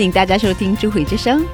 [0.00, 1.44] 欢迎大家收听智慧之声，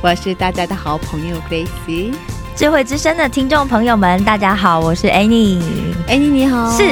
[0.00, 2.14] 我是大家的好朋友 Grace。
[2.54, 6.84] 智慧之声的听众朋友们，大家好，我是 Annie，Annie 你好，是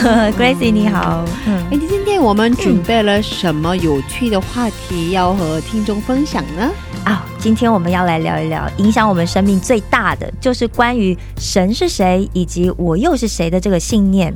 [0.32, 1.26] Gracie 你好，
[2.22, 6.70] 我们准备了什么有趣的话题要和听众分享呢？
[7.04, 14.32] 啊，今天我们要来聊一聊影响我们生命最大的，就是关于神是谁以及我又是谁的这个信念。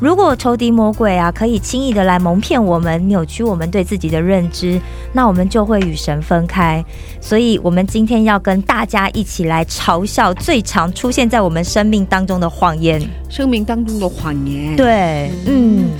[0.00, 4.80] 如果仇敌魔鬼啊可以轻易的来蒙骗我们，扭曲我们对自己的认知，
[5.12, 6.82] 那我们就会与神分开。
[7.20, 12.98] 所以，我们今天要跟大家一起来嘲笑最常出现在我们生命当中的谎言。
[13.28, 15.90] 生命当中的谎言。，对，嗯，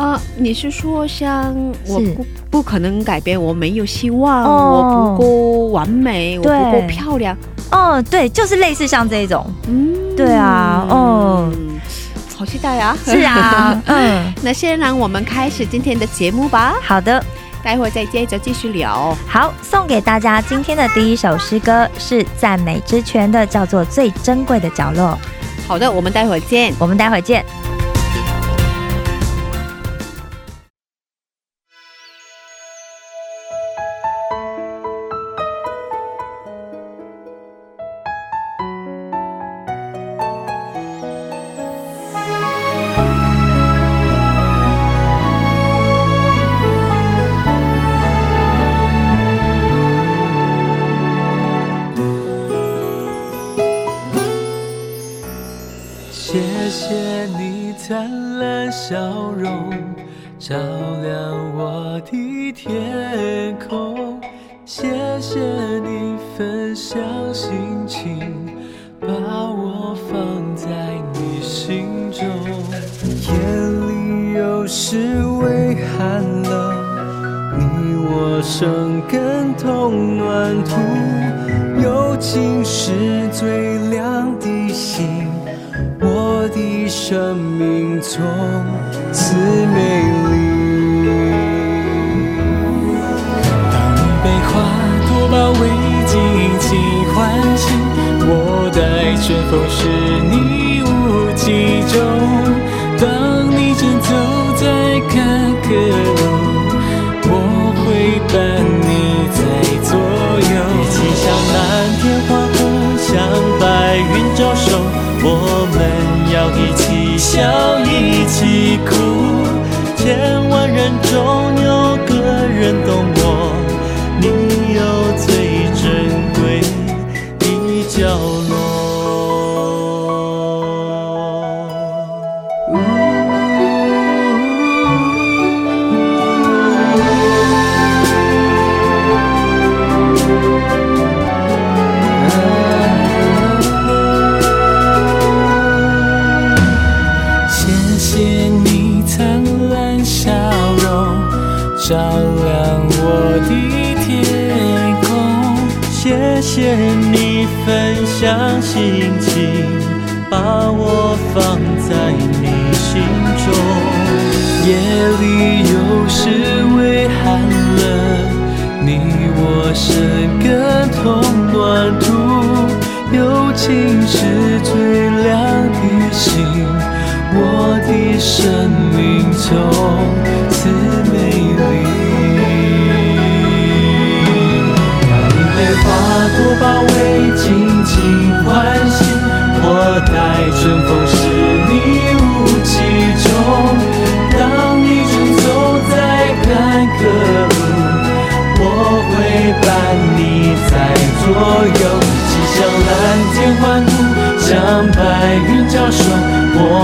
[0.00, 1.54] 呃，你是说像
[1.86, 7.36] 我不不可能改变，我没有希望，哦我不够完美，我不够漂亮，
[7.70, 11.52] 哦，对，就是类似像这种，嗯，对啊哦
[12.34, 12.96] 好期待啊！
[13.04, 17.22] 是啊， 嗯，那先让我们开始今天的节目吧，好的。
[17.62, 19.14] 待会儿再接着继续聊。
[19.28, 25.08] 好，送给大家今天的第一首诗歌是赞美之泉的，叫做《最珍贵的角落》。
[25.68, 26.72] 好的，我们待会儿见。
[26.78, 27.44] 我们待会儿见。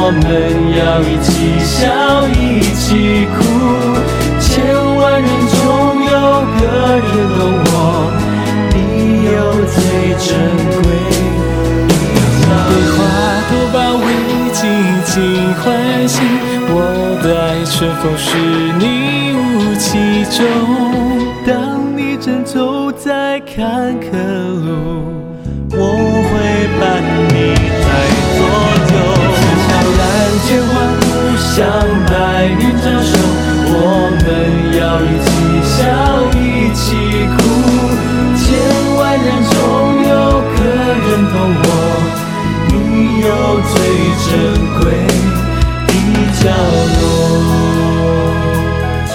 [0.08, 0.22] 我们
[0.78, 1.82] 要一起笑，
[2.28, 3.42] 一起哭。
[4.38, 4.46] 千
[4.94, 5.58] 万人中
[6.04, 6.14] 有
[6.54, 6.62] 个
[7.02, 7.74] 人懂我，
[8.70, 8.78] 你
[9.34, 9.36] 有
[9.66, 9.76] 最
[10.14, 10.28] 珍
[10.78, 10.86] 贵。
[12.68, 12.96] 被花
[13.50, 14.06] 朵包围，
[14.52, 14.62] 紧
[15.04, 15.12] 紧
[15.56, 16.22] 唤醒
[16.68, 16.72] 我
[17.20, 18.30] 的爱，春风是
[18.78, 18.84] 你
[19.34, 19.90] 雾气
[20.30, 21.05] 中。
[44.28, 44.32] 珍
[44.80, 44.82] 贵
[45.86, 45.90] 的
[46.42, 46.44] 角
[47.00, 47.00] 落。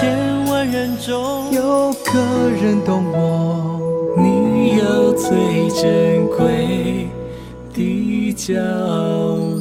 [0.46, 1.08] 万人中
[1.52, 2.10] 有个
[2.60, 3.78] 人懂我，
[4.16, 5.28] 你有最
[5.70, 7.08] 珍贵
[7.74, 9.51] 的角落。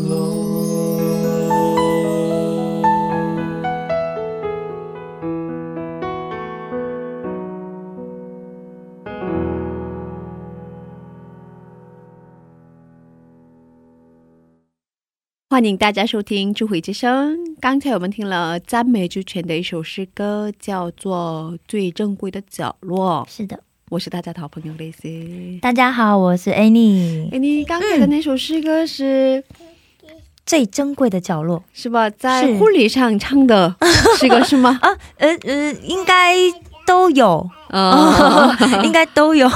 [15.52, 17.36] 欢迎大家收听《智慧之声》。
[17.60, 23.28] 刚才我们听了赞美之泉的一首诗歌，叫做《最珍贵的角落》。
[23.30, 23.60] 是的，
[23.90, 25.60] 我是大家的好朋友 Lacy。
[25.60, 27.30] 大家好，我是 Annie。
[27.32, 29.44] Annie 刚才的那首诗歌是、
[30.46, 32.10] 最珍贵的角落是吧？
[32.10, 33.76] 在婚礼上唱的
[34.18, 34.80] 诗歌是吗？
[34.82, 36.34] 啊，呃呃，应该
[36.88, 38.56] 都有，哦，
[38.86, 39.50] 应该都有。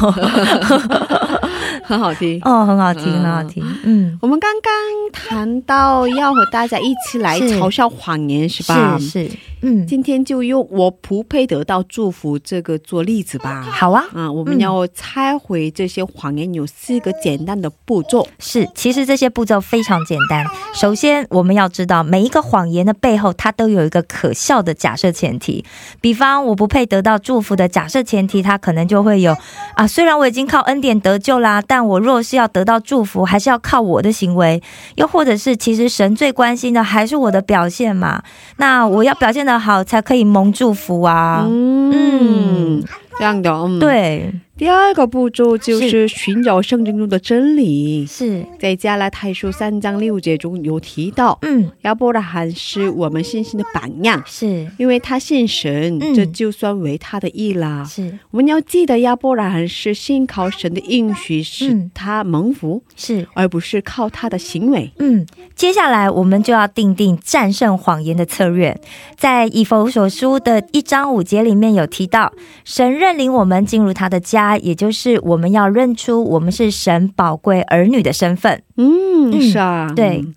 [1.84, 2.40] 很好听。
[2.44, 3.64] 哦，很好听，嗯很好听。
[3.84, 4.72] 嗯，我们刚刚
[5.12, 8.98] 谈到要和大家一起来嘲笑谎言，是吧？
[9.00, 9.32] 是是，
[9.62, 13.62] 嗯，今天就用“我不配得到祝福”这个做例子吧。
[13.62, 14.06] 好啊。
[14.14, 18.28] 啊，我们要拆回这些谎言，有四个简单的步骤。
[18.40, 20.46] 是，其实这些步骤非常简单。
[20.74, 25.66] 首先，我们要知道每一个谎言的背后，它都有一个可笑的假设前提。
[26.02, 29.36] 比方，我不配得到祝福的假设前提，它可能就会有
[29.76, 34.62] 啊，虽然我已经靠恩典得救啦，但我若是要得到祝福，还是要靠我的行为。
[34.96, 38.24] 又或者是，其实神最关心的还是我的表现嘛。
[38.58, 41.46] 那我要表现得好，才可以蒙祝福啊。
[41.48, 42.84] 嗯，
[43.18, 43.52] 这样的。
[43.52, 43.80] 嗯，。
[43.80, 48.06] 对，第二个步骤就是寻找圣经中的真理。
[48.06, 57.84] 是，在加拉太书三章六节中有提到，嗯，亚伯拉罕是我们信心的榜样，是因为他信神，嗯这就算为他的义啦。
[57.84, 63.28] 是我们要记得，亚伯拉罕是信靠神的应许，使嗯他蒙福，是。
[63.34, 64.90] 而不是靠他的行为。
[65.00, 68.80] 嗯，接下来我们就要定定战胜谎言的策略。
[69.18, 72.32] 在以弗所书的一章五节里面有提到，
[72.64, 78.62] 神认领我们进入他的家，也就是我们要认出我们是神宝贵儿女的身份。
[78.78, 80.36] 嗯，嗯是啊，对嗯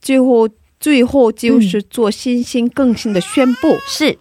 [0.00, 0.48] 最后，
[0.80, 4.18] 最后就是做信心更新的宣布，是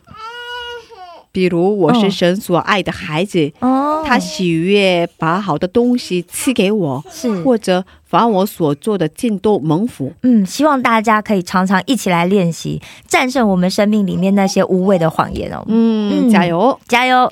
[1.32, 10.12] 比如我是哦神所爱的孩子，哦他喜悦把好的东西赐给我，是或者凡我所做的尽都蒙福。
[10.24, 15.64] 嗯，希望大家可以常常一起来练习，战胜我们生命里面那些无谓的谎言哦。
[15.68, 16.78] 嗯，嗯加油！
[16.88, 17.32] 加油！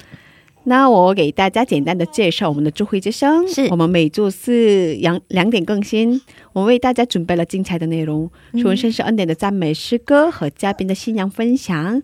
[0.69, 6.21] 那我给大家简单的介绍我们的智慧之声，是我们每周四两两点更新。
[6.53, 12.03] 我为大家准备了精彩的内容，嗯纯圣是恩典的赞美诗歌和嘉宾的新娘分享。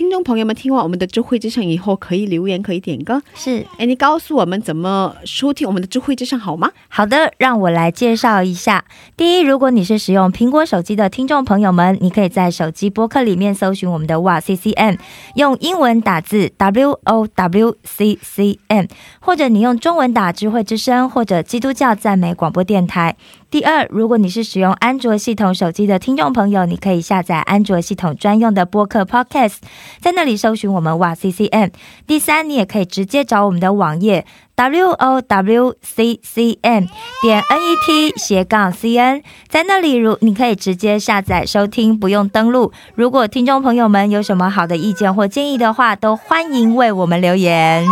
[0.00, 3.20] 听众朋友们，听完我们的智慧之声以后，可以留言，可以点歌。
[3.34, 6.70] 是哎，你告诉我们怎么收听我们的智慧之声好吗？
[6.88, 8.82] 好的，让我来介绍一下。
[9.14, 14.94] 第一，如果你是使用苹果手机的听众朋友们，你可以在手机播客里面搜寻我们的哇 C C M，
[15.34, 18.86] 用英文打字 W O W C C M，
[19.20, 23.16] 或者你用中文打智慧之声或者基督教赞美广播电台。
[23.50, 29.56] 第二，如果你是使用安卓系统手机的听众朋友，你可以下载安卓系统专用的播客 Podcast，
[30.00, 31.70] 在那里搜寻我们哇 C C M。
[32.06, 36.84] 第三，你也可以直接找我们的网页 w o w c c m
[37.22, 42.70] 点 n e t 斜杠 c n，在那里如你可以直接下载收听，不用登录。
[42.94, 47.84] 如果听众朋友们有什么好的意见或建议的话，都欢迎为我们留言。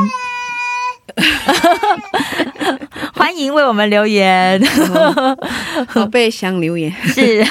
[3.14, 4.60] 欢迎为我们留言，
[5.94, 7.44] 宝贝想留言， 是，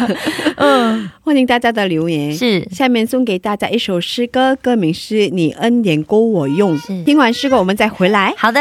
[0.56, 2.34] 嗯，欢迎大家的留言。
[2.34, 6.76] 是下面送给大家一首诗歌，歌名是《你恩典够我用》。
[6.86, 8.34] 是听完诗歌，我们再回来。
[8.36, 8.60] 好的。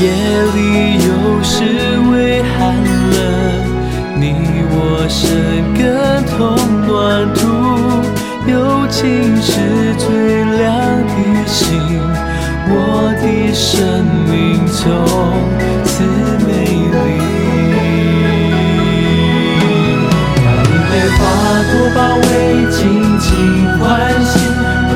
[0.00, 0.08] 夜
[0.54, 1.08] 里有
[1.42, 1.52] 时
[2.10, 2.58] 微寒
[3.12, 3.20] 冷，
[4.16, 4.22] 你
[4.70, 4.74] 我
[5.10, 5.20] 生
[5.74, 5.78] 根
[6.24, 6.88] 同暖
[7.34, 7.40] 土，
[8.50, 8.50] 友
[8.88, 10.08] 情是最
[10.56, 10.64] 亮
[11.04, 11.12] 的
[11.46, 12.00] 星，
[12.70, 14.80] 我的生命从
[15.84, 15.92] 此
[16.48, 16.96] 美丽。
[20.40, 21.20] 当你被花
[21.68, 22.80] 朵包围，尽
[23.20, 23.28] 情
[23.78, 23.84] 欢
[24.24, 24.32] 喜，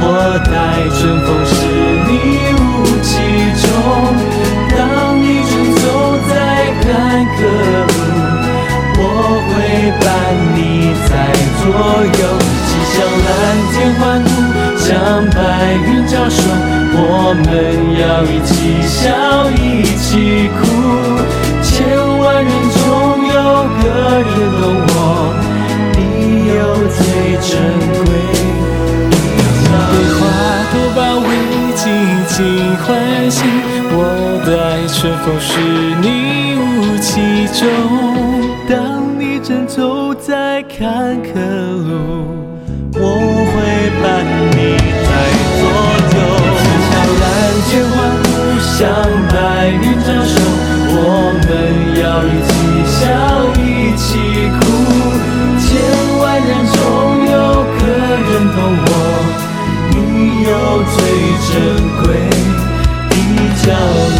[0.00, 0.02] 我
[0.46, 0.48] 待
[0.96, 1.28] 春风
[11.64, 11.72] 左
[12.04, 12.22] 右。
[12.66, 12.94] 骑向
[13.24, 13.32] 蓝
[13.72, 14.28] 天欢呼，
[14.76, 14.84] 向
[15.30, 15.38] 白
[15.86, 16.36] 云招手，
[16.96, 17.00] 我
[17.40, 17.42] 们
[17.98, 18.52] 要一起
[18.86, 19.02] 笑，
[19.50, 19.58] 一
[19.96, 20.06] 起
[20.60, 20.60] 哭。
[21.62, 21.72] 千
[22.18, 22.80] 万人中
[23.26, 23.32] 有
[23.80, 23.82] 个
[24.20, 24.96] 人懂我，
[25.96, 25.98] 你
[26.54, 26.60] 有
[26.92, 26.98] 最
[27.40, 27.48] 珍
[28.04, 28.06] 贵。
[30.16, 30.20] 花
[30.70, 31.28] 朵包围，
[31.74, 31.82] 尽
[32.28, 32.36] 情
[32.84, 32.86] 欢
[33.30, 33.36] 喜，
[33.90, 33.98] 我
[34.46, 34.52] 待
[34.92, 34.94] 春
[35.24, 35.50] 风是
[36.00, 36.04] 你
[36.60, 36.62] 雾
[36.98, 37.10] 气
[37.58, 37.60] 中。
[38.68, 38.72] 当
[39.18, 39.93] 你正走
[40.76, 40.82] 坎
[41.22, 41.38] 坷
[41.86, 42.34] 路，
[42.94, 42.98] 我
[43.50, 43.54] 会
[44.02, 44.04] 伴
[44.50, 44.58] 你
[45.06, 45.08] 在
[45.60, 45.62] 左
[46.10, 46.18] 右。
[46.90, 47.22] 向蓝
[47.68, 48.26] 天欢呼，
[48.58, 48.74] 向
[49.30, 49.32] 白
[49.70, 50.34] 云招手，
[50.90, 50.98] 我
[51.46, 51.46] 们
[52.02, 52.52] 要一起
[52.90, 53.02] 笑，
[53.54, 53.62] 一
[53.96, 54.02] 起
[54.58, 54.60] 哭。
[55.60, 55.62] 千
[56.18, 56.76] 万人中
[57.30, 57.34] 有
[57.78, 57.80] 个
[58.26, 58.90] 人懂我，
[59.90, 59.94] 你
[60.42, 60.50] 有
[60.90, 60.96] 最
[61.46, 61.54] 珍
[62.02, 62.04] 贵
[63.10, 63.12] 的
[63.62, 64.13] 角落。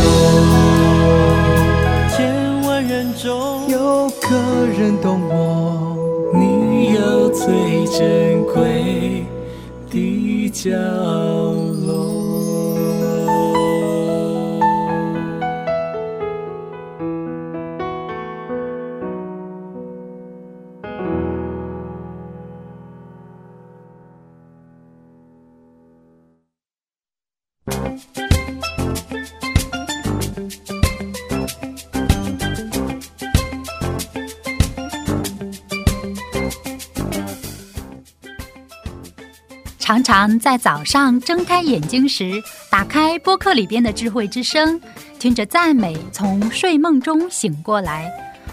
[39.79, 44.81] 常常在早上睁开眼睛时，打开播客里边的智慧之声，
[45.19, 48.11] 听着赞美，从睡梦中醒过来，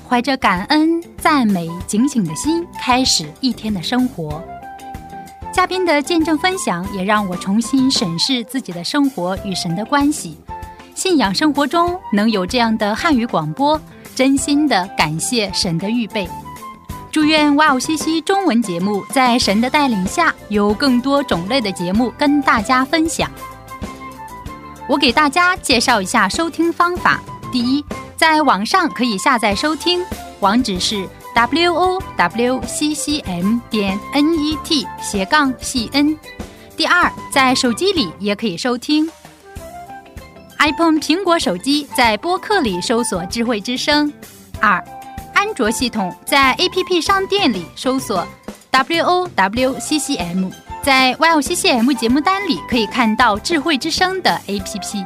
[0.08, 4.44] 怀着感恩、赞美、警醒的心，开始一天的生活。
[5.62, 10.36] 嘉宾的见证分享也让我重新审视自己的生活与神的关系。
[10.96, 13.80] 信仰生活中能有这样的汉语广播，
[14.16, 16.28] 真心的感谢神的预备。
[17.12, 23.30] 祝愿哇哦西西中文节目在神的带领下，有更多种类的节目跟大家分享。
[24.88, 27.86] 我给大家介绍一下收听方法：第一，
[28.18, 30.04] 在网上可以下载收听，
[30.40, 36.18] 网址是 w o w c c m 点 n e t 斜杠 c n。
[36.76, 39.10] 第二，在手机里也可以收听。
[40.60, 44.12] iPhone 苹果手机在播客里搜索“智慧之声”。
[44.62, 44.84] 二。
[45.34, 48.28] 安卓系统在 APP 商店里搜索
[48.70, 50.50] W O W C C M。
[50.84, 55.06] 在 YOCCM 节目单里可以看到智慧之声的 APP。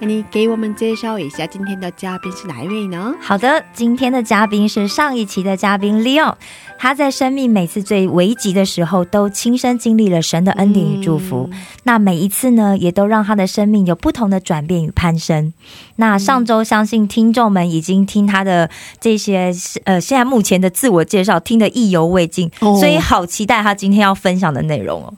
[0.00, 3.12] 那你给我们介绍一下今天的嘉宾是哪一位呢？
[3.20, 6.34] 好的，今天的嘉宾是上一期的嘉宾 Leon，
[6.78, 11.50] 他在生命每次最危急的时候，都亲身经历了神的恩典与祝福。
[11.82, 15.52] 那每一次呢，也都让他的生命有不同的转变与攀升。
[15.96, 19.52] 那上周相信听众们已经听他的这些
[19.82, 25.12] 呃，现在目前的自我介绍听得意犹未尽，哦所以好期待他今天要分享的内容哦。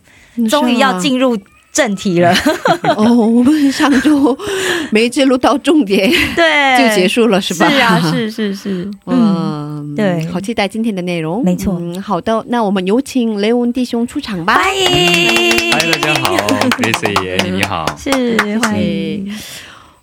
[0.48, 1.36] 终于要进入
[1.72, 2.34] 正题了，
[2.96, 4.36] 哦，我们上周
[4.90, 7.70] 没记录到重点 对，就结束了，是吧？
[7.70, 11.44] 是啊，是是是，嗯，嗯，对好期待今天的内容。
[11.44, 14.54] 没错嗯，好的，那我们有请雷文弟兄出场吧。
[14.56, 16.36] 欢迎，嗨，大家好
[16.70, 17.86] ，Gracie 爷你好。
[17.96, 19.32] 是欢迎，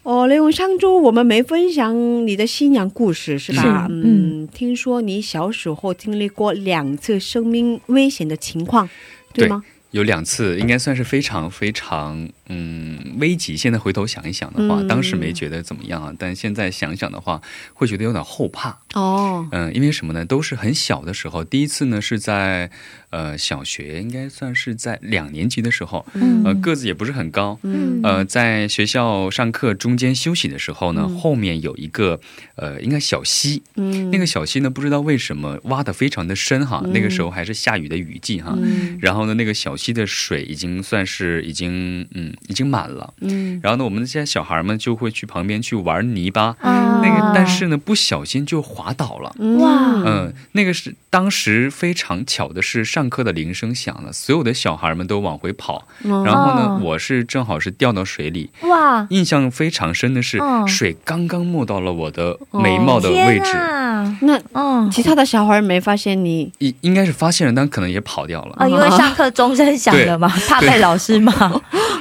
[0.03, 1.93] 哦，雷文，上周我们没分享
[2.25, 3.87] 你的新娘故事，是吧？
[3.89, 8.89] 是嗯，听说你小时候经历过两次生命危险的情况，
[9.33, 9.63] 对吗？
[9.91, 13.55] 有两次，应该算是非常非常嗯危急。
[13.57, 17.41] 现在回头想一想的话，嗯当时没觉得怎么样啊，但现在想想的话，
[17.73, 18.77] 会觉得有点后怕。
[18.93, 20.25] 哦，嗯、因为什么呢？
[20.25, 21.43] 都是很小的时候。
[21.43, 22.69] 第一次呢是在
[23.09, 32.19] 呃小学，应该算是在两年级的时候，嗯呃个子也不是很高，嗯呃，在学校上课中间休息的时候呢，嗯后面有一个
[32.55, 43.59] 呃，应该小溪，嗯那个小溪呢，不知道为什么挖的非常的深哈，嗯那个时候还是下雨的雨季哈，嗯然后呢，那个小溪的水已经算是已经嗯已经满了，嗯。
[43.63, 47.01] 然后呢，我们这些小孩们就会去旁边去玩泥巴，啊。
[47.01, 49.35] 那个但是呢，不小心就滑倒了。
[49.59, 49.93] 哇。
[50.05, 66.51] 嗯，那个是当时非常巧的是，上课的铃声响了，所有的小孩们都往回跑，嗯然后呢哦，我是正好是掉到水里，哇，印象非常深的是，嗯水刚刚没到了我的眉毛的位置，啊，那嗯，其他的小孩没发现你？
[66.59, 68.55] 应、应该是发现了，但可能也跑掉了。
[68.59, 71.31] 哦，因为 上课钟声响了嘛，怕被老师骂，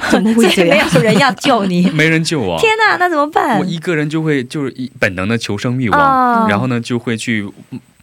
[0.09, 0.77] 怎 么会所以没？
[0.77, 1.89] 有人要救你。
[1.91, 3.59] 没人救我，天哪，那怎么办？
[3.59, 3.65] 我？
[3.65, 6.47] 一个人就会就是一本能的求生欲望，哦。
[6.49, 7.47] 然后呢就会去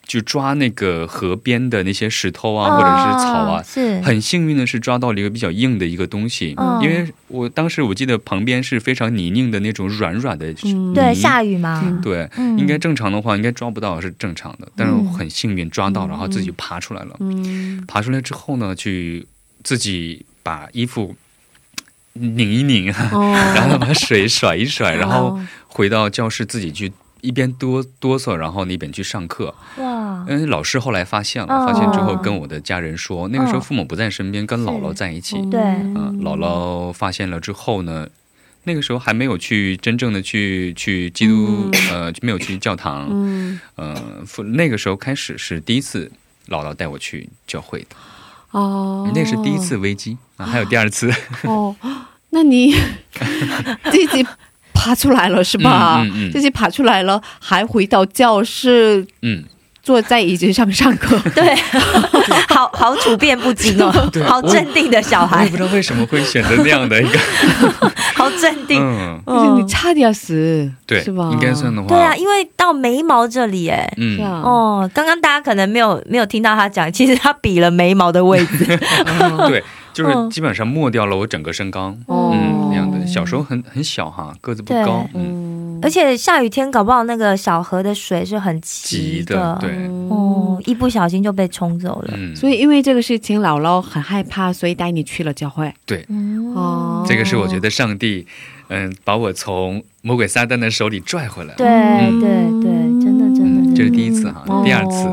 [0.07, 3.63] 去抓那个河边的那些石头啊，哦或者是草啊。
[3.63, 4.01] 是。
[4.03, 12.59] 很幸运的是抓到了一个比较硬的一个东西，嗯因为我当时我记得旁边是非常泥泞的那种软软的泥，对下雨嘛，对，嗯。
[12.59, 17.17] 应该正常的话应该抓不到是正常的，但是我很幸运抓到，然后自己爬出来了。
[17.21, 17.83] 嗯。
[17.89, 19.27] 爬出来之后呢，去
[19.63, 21.17] 自己把衣服
[22.15, 29.55] 拧一拧，哦， 然后把水甩一甩，然后哦回到教室自己去一边哆哆嗦，然后一边去上课。
[29.79, 31.67] 哇，嗯，老师后来发现了，哦。
[31.67, 35.35] 发现之后跟我的家人说，那个时候父母不在身边，跟姥姥在一起。
[35.51, 35.61] 对。
[35.61, 38.07] 嗯，姥姥发现了之后呢，
[38.63, 43.09] 那个时候还没有去真正的去去基督、呃，没有去教堂。
[43.11, 43.61] 嗯。
[43.75, 43.95] 呃，
[44.55, 46.13] 那个时候开始是第一次
[46.49, 47.97] 姥姥带我去教会的，
[48.55, 51.13] 哦，那是第一次危机啊，还有第二次。
[51.43, 51.75] 哦，
[52.31, 52.73] 那你
[53.91, 54.25] 自己
[54.73, 56.03] 爬出来了是吧？
[56.03, 59.43] 嗯嗯嗯自己爬出来了，还回到教室嗯，
[59.85, 61.17] 坐在椅子上上课。
[61.37, 61.55] 对，
[62.49, 63.93] 好好处变不惊哦，
[64.27, 67.19] 好镇定的小孩我也不，知道为什么会选择那样的一个，
[68.17, 68.81] 好镇定。
[69.27, 71.29] 嗯，你差点死，对，是吧？
[71.33, 74.41] 应该算的话，对啊，因为到眉毛这里，哎，嗯是，啊。
[74.43, 78.65] 哦，刚刚大家可能没有没有听到他讲，其实他比了眉毛的位置。
[79.49, 82.95] 对，就是嗯基本上没掉了我整个身高，哦嗯，那样的。
[83.07, 85.54] 小时候很很小哈，个子不高，嗯，嗯，
[85.85, 89.71] 而且下雨天搞不好那个小河的水是很急急的，对，
[90.09, 92.15] 哦，一不小心就被冲走了。
[92.17, 95.71] 嗯，所以因为这个事情，姥姥很害怕，所以带你去了教会。
[95.85, 96.07] 对，
[96.55, 98.27] 哦，这个是我觉得上帝，
[98.69, 101.57] 嗯，把我从魔鬼撒旦的手里拽回来了。
[101.57, 102.19] 对嗯。
[102.19, 102.31] 对
[102.63, 102.73] 对，
[103.05, 104.63] 真的真的嗯，这是第一次哈，哦。
[104.65, 105.07] 第二次，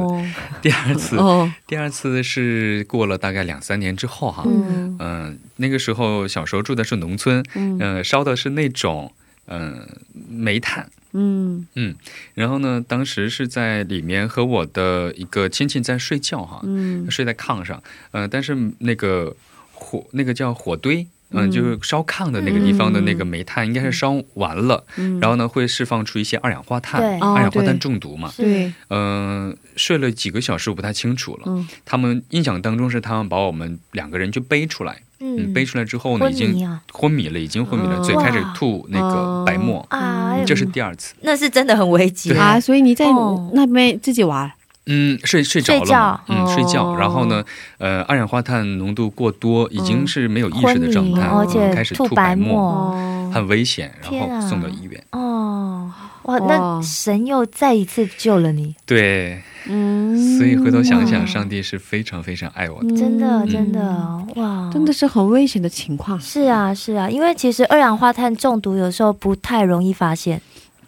[0.62, 4.96] 第二次，哦，第二次是过了大概两三年之后哈，嗯。
[5.00, 7.78] 嗯，那个时候小时候住的是农村，嗯。
[7.82, 9.12] 嗯，烧的是那种
[9.52, 9.86] 嗯
[10.30, 11.68] 煤炭，嗯。
[11.76, 11.94] 嗯，
[12.34, 17.12] 然后呢，当时是在里面和我的一个亲戚在睡觉哈，嗯。
[17.12, 19.36] 睡在炕上，呃，但是那个
[19.74, 21.06] 火那个叫火堆。
[21.34, 25.18] 嗯，就是烧炕的那个地方的那个煤炭应该是烧完了，嗯。
[25.22, 28.30] 然后呢会释放出一些二氧化碳，二氧化碳中毒嘛。
[28.36, 31.44] 对，嗯、睡了几个小时我不太清楚了。
[31.46, 31.66] 嗯。
[31.86, 38.04] 他们印象当中是他们把我们两个人就背出来，嗯，背出来之后呢，已经昏迷了，已经昏迷了，哦。
[38.04, 41.14] 嘴开始吐那个白沫，啊，这是第二次。
[41.22, 43.52] 那是真的很危急啊，所以你在哦。
[43.54, 44.52] 那边自己玩，
[44.88, 46.22] 嗯，睡睡着了睡嘛，觉。
[46.28, 46.86] 嗯，睡觉。
[46.88, 47.44] 哦然后呢，
[47.78, 52.92] 呃，二氧化碳浓度过多，已经是没有意识的状态，而且开始吐吐白沫，
[53.32, 55.04] 很危险，然后送到医院。
[55.12, 55.92] 哦，
[56.24, 62.96] 哇，那神又再一次救了你，对，嗯，所以回头想想，上帝是非常非常爱我的。
[62.96, 63.50] 真的嗯。
[63.50, 70.40] 真的哇，真的是很危险的情况，是啊是啊，因为其实二氧化碳中毒有时候不太容易发现。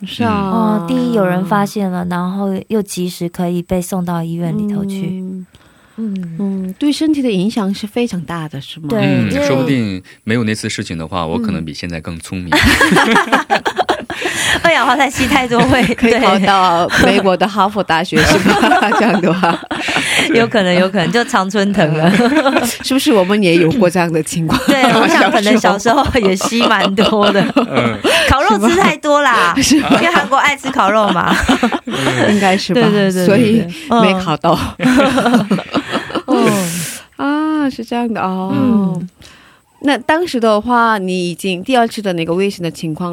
[0.06, 0.86] 是啊，哦。
[0.88, 5.46] 第一有人发现了，然后又及时可以被送到医院里头去，嗯。
[5.96, 8.88] 嗯，嗯，对身体的影响是非常大的，是吗？
[8.90, 9.02] 对。
[9.02, 12.52] 嗯，说不定没有那次事情的话，我可能比现在更聪明。
[14.64, 18.90] 二氧化碳吸太多会 可以考到美国的哈佛大学是吧？
[19.00, 19.58] 这样的话，
[20.34, 22.12] 有可能有可能就常春藤了。
[22.84, 24.60] 是不是我们也有过这样的情况？
[24.68, 27.98] 对，我想可能小时候也吸蛮多的，嗯，
[28.30, 31.36] 烤肉吃太多啦，因为韩国爱吃烤肉嘛。
[32.30, 32.82] 应该是吧？
[32.82, 33.64] 对对所以
[34.02, 34.58] 没考到
[36.28, 36.48] 嗯，
[37.18, 38.52] 啊，是这样的哦。
[38.54, 39.10] 嗯
[39.86, 43.12] 那当时的话，你已经第二次的那个危险的情况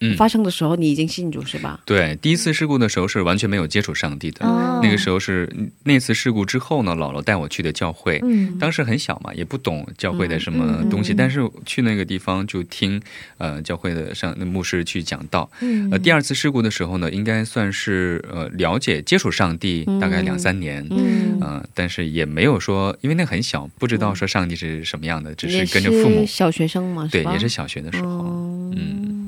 [0.00, 0.16] 嗯。
[0.16, 1.80] 发生的时候，你已经信主是吧？
[1.84, 4.46] 对，第一次事故的时候是完全没有接触上帝的。
[4.46, 4.80] 哦。
[4.82, 5.50] 那个时候是
[5.84, 8.20] 那次事故之后呢，姥姥带我去的教会。
[8.22, 8.58] 嗯。
[8.58, 11.14] 当时很小嘛，也不懂教会的什么东西，嗯嗯。
[11.14, 13.00] 嗯但是去那个地方就听
[13.38, 15.50] 呃教会的上那牧师去讲道。
[15.60, 20.86] 嗯呃，第二次事故的时候呢，应该算是呃了解接触上帝大概两三年。
[20.90, 21.38] 嗯。
[21.40, 29.19] 呃，但是也没有说，因为那很小，不知道说上帝是什么样的，只是跟着父母，小学生嘛，对，也是小学的时候，嗯嗯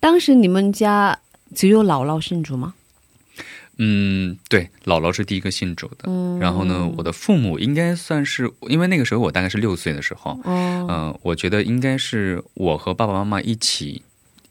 [0.00, 1.18] 当时你们家
[1.54, 2.74] 只有姥姥信主吗？
[3.80, 6.38] 嗯，对，姥姥是第一个信主的，嗯。
[6.40, 14.02] 然后呢，我的父母应该算是，因为那个时候我大概是六岁的时候，哦，嗯、我觉得应该是我和爸爸妈妈一起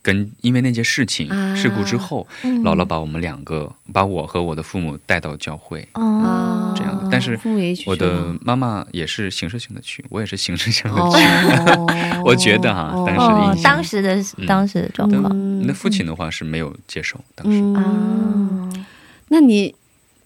[0.08, 1.54] 跟，因为那件事情、啊。
[1.54, 2.64] 事故之后，嗯。
[2.64, 5.86] 姥姥把我们两个，把我和我的父母带到教会。
[5.96, 6.74] 哦。
[6.78, 7.10] 这样的。
[7.12, 7.38] 但是
[7.86, 11.02] 我的妈妈也是形式性的去，我也是形式性的去。
[11.02, 12.22] 哦。
[12.24, 13.64] 我觉得哈当时的哦印，象。
[13.64, 14.46] 当时的嗯。
[14.46, 15.26] 当时的状况。
[15.34, 15.60] 嗯。
[15.62, 18.86] 你的父亲的话是没有接受，当时、嗯啊，
[19.28, 19.76] 那你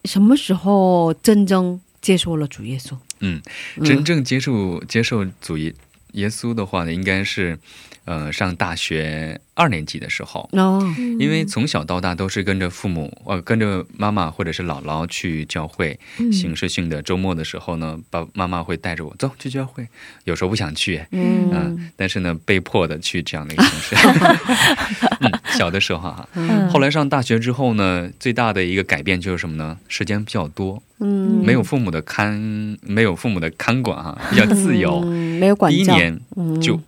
[0.05, 2.95] 什么时候真正接受了主耶稣？
[3.21, 3.41] 嗯，
[3.77, 5.73] 嗯真正接受接受主耶
[6.13, 7.57] 耶稣的话呢，应该是，
[8.05, 10.49] 呃，上大学二年级的时候。
[10.53, 10.81] 哦，
[11.19, 16.31] 因为从小到大都是跟着父母，呃，跟着妈妈或者是姥姥去教会，嗯。
[16.31, 19.87] 形式性的周末的时候呢，爸妈妈会带着我走去教会，
[20.23, 23.95] 有时候不想去，嗯、嗯但是呢，被迫的去这样的一个形式。
[25.21, 26.67] 嗯，小的时候哈、嗯。
[26.69, 29.77] 后来上大学之后呢，最大的一个改变就是什么呢？
[29.87, 31.43] 时间比较多，嗯。
[31.45, 32.33] 没有父母的看，
[32.81, 35.01] 没有父母的看管哈、比较自由。
[35.05, 36.59] 嗯没有管教，第一年嗯。
[36.59, 36.79] 就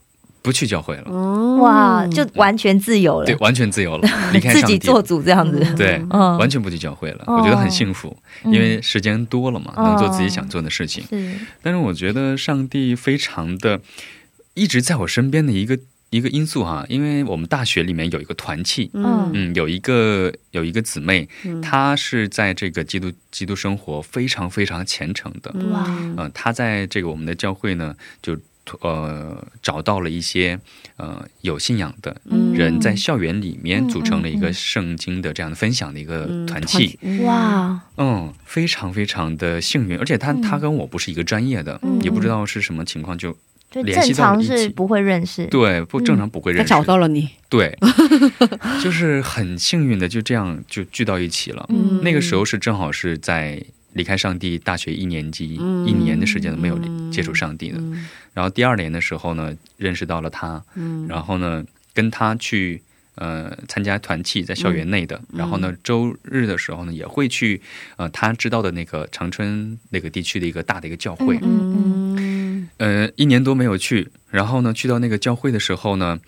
[0.44, 1.58] 不去教会了，哦。
[1.62, 3.26] 哇，就完全自由了。
[3.26, 6.38] 对，，完全自由了， 离开自上帝己做主这样子，对，嗯。
[6.38, 7.38] 完全不去教会了，哦。
[7.38, 11.04] 我觉得很幸福，因为时间多了嘛，哦能做自己想做的事情。
[11.10, 11.34] 是。
[11.62, 13.80] 但是我觉得上帝非常的
[14.54, 15.80] 一直在我身边的一个
[16.10, 18.92] 一个因素哈，因为我们大学里面有一个团契。
[18.94, 19.32] 嗯。
[19.34, 21.62] 嗯，有一个有一个姊妹，嗯。
[21.62, 25.86] 她是在这个基督基督生活非常非常虔诚的，哇。
[25.88, 28.38] 嗯、她在这个我们的教会呢，就
[28.82, 30.60] 呃找到了一些
[30.98, 43.36] 呃有信仰的嗯人，在校园里面嗯组成了一个圣经的这样的分享的一个嗯团契，嗯哇，嗯，非常非常的幸运，而且他嗯他跟我不是一个专业的，嗯也不知道是什么情况，就
[43.70, 47.78] 就联系正常到了一起是不会认识，对不正常不会认识，他找到了你，对，
[48.84, 51.66] 就是很幸运的就这样就聚到一起了。
[51.70, 52.02] 嗯。
[52.04, 55.88] 那个时候是正好是在离开上帝大学一年级、嗯。
[55.88, 58.08] 一年的时间都没有嗯接触上帝的，嗯。
[58.34, 61.08] 然后第二年的时候呢，认识到了他，嗯。
[61.08, 62.82] 然后呢跟他去。
[63.16, 67.62] 呃，参加团契在校园内的，然后呢，周日的时候呢，也会去
[67.96, 72.70] 呃他知道的那个长春那个地区的一个大的一个教会，嗯嗯。
[72.78, 76.20] 呃，一年多没有去，然后呢，去到那个教会的时候呢，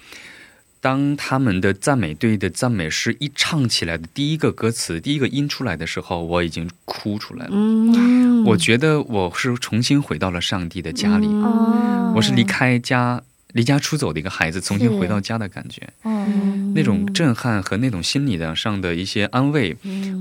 [0.86, 7.52] 当他们的赞美队的赞美诗一唱起来的第一个歌词、第一个音出来的时候，我已经哭出来了。
[7.54, 8.44] 嗯。
[8.46, 13.20] 我觉得我是重新回到了上帝的家里，哦我是离开家、
[13.54, 15.82] 离家出走的一个孩子，重新回到家的感觉。
[16.04, 19.76] 嗯那种震撼和那种心理的上的一些安慰，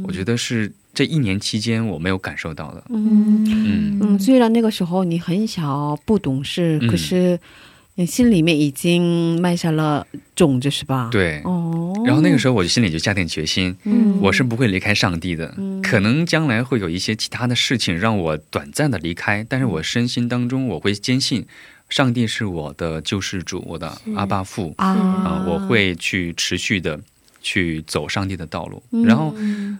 [0.07, 2.83] 我觉得是这一年期间我没有感受到的。
[2.88, 3.44] 嗯。
[3.44, 3.98] 嗯。
[4.00, 6.88] 嗯，虽然那个时候你很小不懂事，嗯。
[6.88, 7.38] 可是
[7.96, 10.04] 你心里面已经埋下了
[10.35, 11.40] 种子是吧？，对。
[11.44, 15.54] 哦，然后那个时候我就心里就下定决心，嗯我是不会离开上帝的。
[15.80, 21.46] 可能将来会有一些其他的事情让我短暂的离开，但是我身心当中我会坚信，
[21.88, 26.98] 上帝是我的救世主，我的阿爸父啊、啊我会去持续的
[27.44, 28.83] 去走上帝的道路。
[28.90, 29.35] 嗯然后，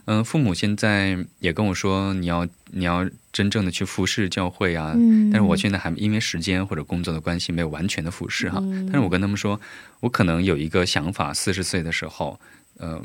[0.05, 4.93] 嗯、父母现在也跟我说，你要你要真正的去服侍教会啊。
[4.95, 8.59] 嗯但是我现在还因为时间或者工作的关系，没有完全的服侍哈。
[8.61, 9.59] 嗯但是我跟他们说，
[9.99, 12.39] 我可能有一个想法，四十岁的时候，
[12.79, 13.03] 嗯、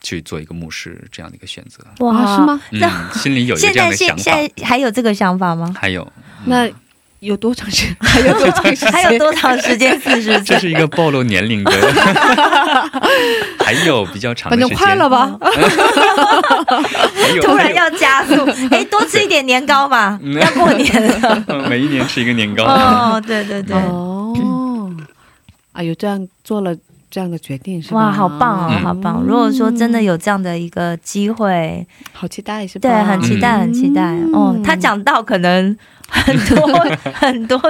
[0.00, 1.84] 去做一个牧师这样的一个选择。
[1.98, 2.42] 哇是？
[2.42, 2.60] 吗？
[2.72, 2.80] 嗯，
[3.12, 4.40] 心里有一个现这样的想在现法。
[4.40, 5.74] 现在还有这个想法吗？
[5.76, 6.10] 还有，
[6.46, 6.66] 那
[7.20, 7.96] 有多长时间？
[8.00, 8.92] 还有多长时间？
[8.92, 10.00] 还有多长时间？
[10.00, 10.40] 四十岁？
[10.44, 11.72] 这是一个暴露年龄的，
[13.58, 14.78] 还有比较长的反正时间。
[14.86, 15.36] 快了吧？
[17.42, 18.34] 突然要加速，
[18.70, 21.44] 哎，多吃一点年糕嘛，嗯要过年了。
[21.68, 22.64] 每一年吃一个年糕。
[22.64, 24.32] 哦，对对对，哦，
[25.72, 26.72] 啊，有这样做了
[27.10, 27.98] 这样的决定是吧？
[27.98, 29.24] 哇，好棒哦，嗯好棒！
[29.26, 32.88] 如果说真的有这样的一个机会，好期待是吧？
[32.88, 34.02] 对，很期待，嗯很期待。
[34.32, 35.76] 哦，他讲到可能
[36.08, 36.66] 很多
[37.14, 37.60] 很多，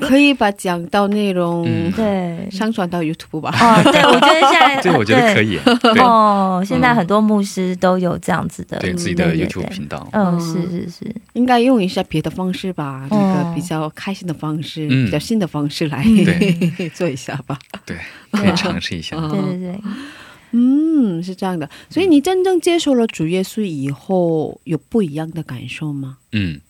[0.00, 1.90] 可以把讲到内容嗯。
[1.92, 3.50] 对，上传到 YouTube 吧？
[3.58, 5.58] 哦，对，我觉得现在 这个我觉得可以。
[6.00, 10.06] 哦，现在很多牧师都有这样子的，对自己的对对 YouTube 频道。
[10.12, 15.06] 嗯，是是是，应该用一下别的方式吧，这哦个比较开心的方式，嗯。
[15.06, 16.88] 比较新的方式来、对。
[16.94, 17.58] 做一下吧。
[17.86, 17.96] 对，
[18.32, 19.16] 可以尝试一下。
[19.16, 19.80] 嗯对对对，
[20.52, 21.68] 嗯，是这样的。
[21.90, 26.18] 所以你真正接受了主耶稣以后，有不一样的感受吗？
[26.32, 26.60] 嗯，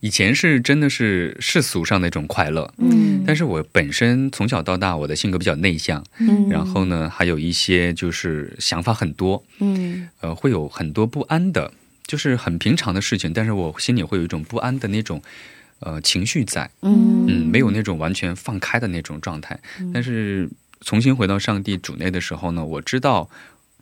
[0.00, 11.72] 以前是真的是世俗上的一种快乐，嗯但是我本身从小到大，我的性格比较内向，嗯然后呢，还有一些就是想法很多，嗯呃，会有很多不安的，
[12.06, 15.22] 就是很平常的事情，但是我心里会有一种不安的那种。
[15.80, 19.58] 呃，情绪在，嗯嗯，没有那种完全放开的那种状态。
[19.92, 20.48] 但是
[20.80, 23.28] 重新回到上帝主内的时候呢，我知道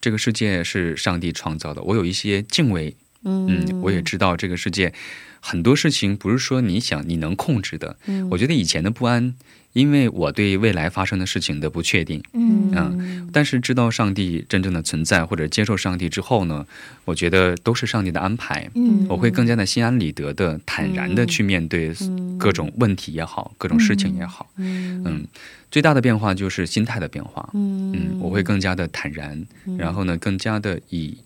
[0.01, 4.93] 这个世界是上帝创造的，我有一些敬畏，嗯，我也知道这个世界
[5.41, 7.97] 很多事情不是说你想你能控制的。
[8.07, 8.29] 嗯。
[8.31, 9.35] 我觉得以前的不安，
[9.73, 12.71] 因为我对未来发生的事情的不确定，嗯。
[12.75, 16.67] 嗯，但是知道上帝真正的存在或者接受上帝之后呢，
[17.05, 18.71] 我觉得都是上帝的安排。
[18.75, 19.07] 嗯。
[19.09, 21.93] 我会更加的心安理得的、坦然的去面对
[22.39, 24.49] 各种问题也好，各种事情也好。
[24.57, 25.27] 嗯，
[25.73, 27.49] 最大的变化就是心态的变化。
[27.55, 29.45] 嗯，我会更加的坦然，
[29.79, 31.17] 然后呢，更加的以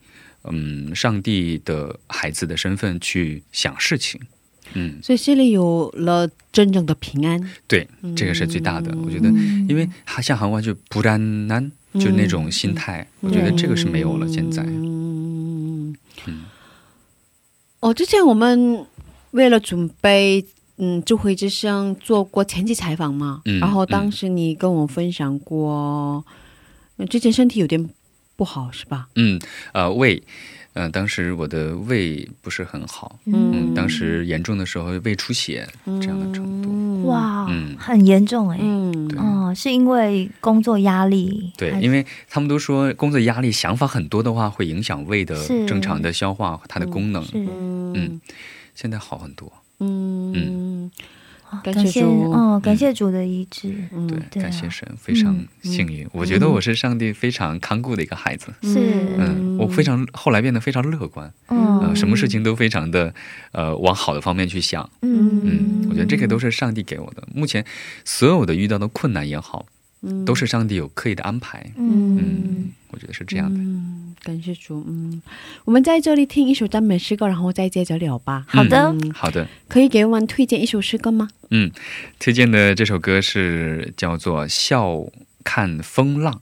[0.45, 4.21] 嗯上帝的孩子的身份去想事情。
[4.75, 7.41] 嗯，所以心里有了真正的平安。
[7.67, 8.97] 对，这个是最大的。
[9.05, 9.29] 我觉得，
[9.69, 9.89] 因为
[10.23, 14.29] 像韩国就不然难，就那种心态，我觉得这个是没有了。
[14.29, 15.95] 现在，嗯
[16.27, 16.45] 嗯
[17.81, 18.87] 哦，之前我们
[19.33, 20.45] 为了准备
[20.79, 26.25] 嗯智慧之声做过前期采访嘛，嗯然后当时你跟我分享过，
[26.97, 27.89] 呃之前身体有点
[28.37, 29.09] 不好是吧？
[29.15, 29.41] 嗯，
[29.73, 30.23] 呃，胃，
[30.75, 35.67] 呃，当时我的胃不是很好，嗯，当时严重的时候胃出血
[36.01, 36.69] 这样的程度。
[36.71, 38.59] 嗯，哇嗯，很严重哎。
[38.61, 39.37] 嗯。
[39.55, 45.35] 是因为工作压力，对因为他们都说工作压力、想法很多的话，会影响胃的
[45.67, 47.25] 正常的消化和它的功能。
[47.33, 48.21] 嗯
[48.75, 50.91] 现在好很多，嗯。
[51.49, 54.51] 哦感感谢谢主哦，感谢主的医治，嗯对，对啊。
[54.51, 56.05] 感谢神，非常幸运。
[56.13, 58.53] 我觉得我是上帝非常看顾的一个孩子。
[58.63, 59.15] 是。
[59.17, 61.79] 嗯，我非常后来变得非常乐观，嗯。
[61.79, 63.15] 呃，什么事情都非常的
[63.53, 64.91] 呃往好的方面去想。
[65.03, 65.41] 嗯。
[65.45, 67.23] 嗯，我觉得这个都是上帝给我的。
[67.33, 67.65] 目前
[68.05, 69.67] 所有的遇到的困难也好，
[70.27, 71.65] 都是上帝有刻意的安排。
[71.77, 72.19] 嗯。
[72.19, 73.61] 嗯，我觉得是这样的。
[73.61, 74.83] 嗯，感谢主。
[74.89, 75.21] 嗯，
[75.67, 78.47] 我们在这里听一首赞美诗歌，然后再接着聊吧。
[78.49, 81.29] 好的嗯好的，可以给我们推荐一首诗歌吗？
[81.51, 81.71] 嗯，
[82.19, 85.07] 推荐的这首歌是叫做《笑
[85.45, 86.33] 看风浪》，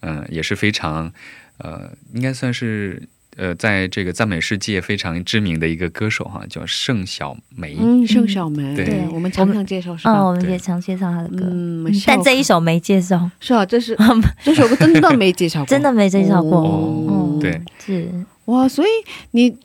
[0.00, 1.12] 嗯、也是非常，
[1.58, 3.06] 呃，应该算是
[3.38, 7.76] 呃，在这个赞美世界非常知名的一个歌手哈，叫盛小梅。
[7.80, 10.12] 嗯，盛小梅，对我们常常介绍是吧？
[10.18, 13.96] 哦，我们也常介绍她的歌，嗯嗯，但这一首没介绍，是啊，这是
[14.42, 16.58] 这首歌真的没介绍过， 真的没介绍过。
[16.60, 18.10] 哦嗯对，是
[18.46, 18.88] 哇，所以
[19.30, 19.56] 你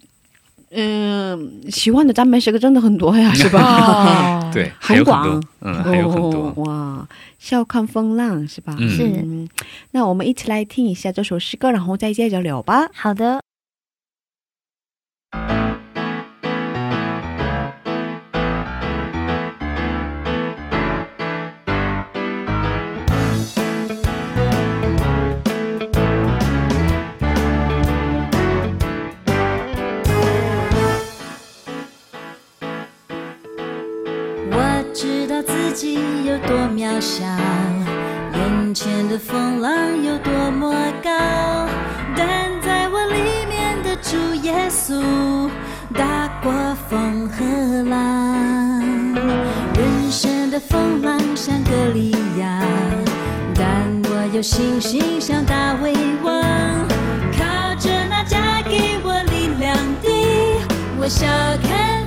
[0.75, 3.59] 嗯、喜欢的赞美诗歌真的很多呀，是吧？
[4.41, 6.53] 哦，对，很广，嗯，还有很多。
[6.55, 7.07] 哦哇，
[7.39, 8.75] 笑看风浪是吧？
[8.79, 9.47] 嗯是嗯，
[9.91, 12.87] 那我们一起来听一下这首诗歌，然后再接着聊吧。
[12.93, 13.42] 好的。
[34.55, 37.25] 我知道自己有多渺小，
[38.35, 39.71] 眼前的风浪
[40.03, 40.71] 有多么
[41.03, 41.09] 高，
[44.13, 45.49] 主耶稣
[45.95, 46.53] 大过
[46.87, 48.31] 风和浪。
[49.73, 52.61] 人生的风浪像歌利亚，
[53.55, 53.63] 但
[54.03, 56.31] 我有信心像大卫王，
[57.39, 60.07] 靠着那加给我力量的，
[60.99, 61.25] 我笑
[61.67, 62.05] 看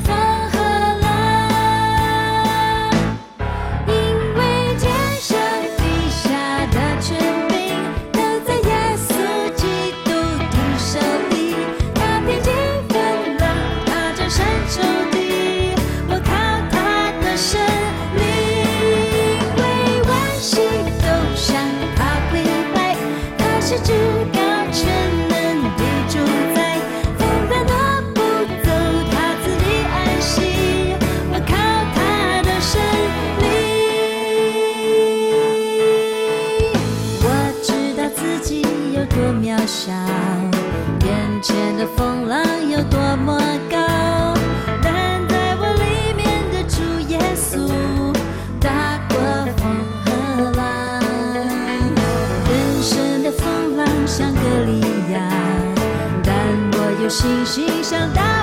[57.45, 58.36] 心像大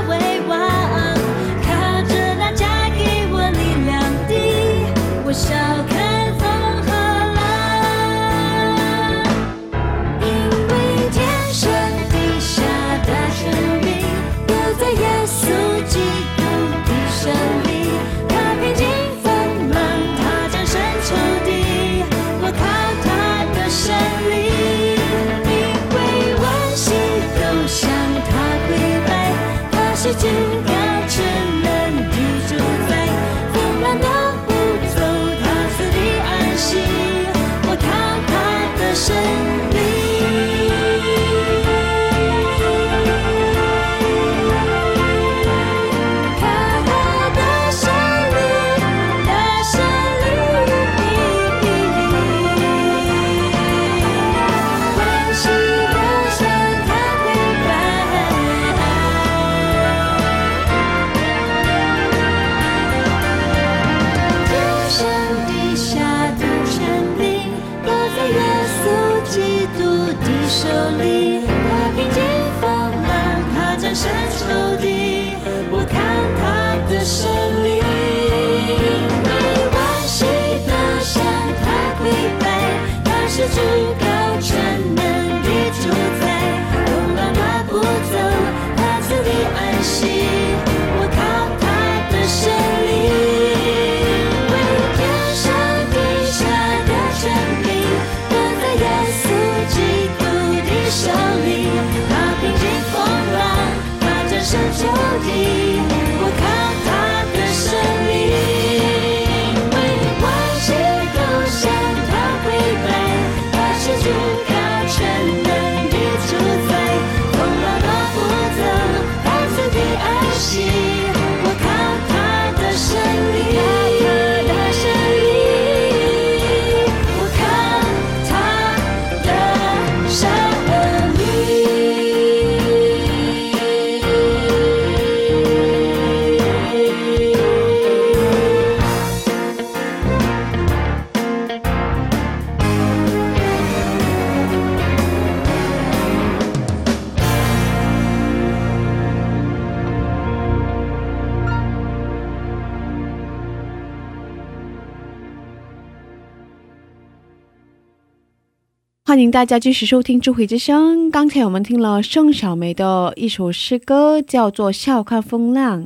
[159.14, 161.10] 欢迎大家继续收听《智慧之声》。
[161.12, 165.84] 刚才我们听了盛小梅的一首诗歌，叫做《笑看风浪》。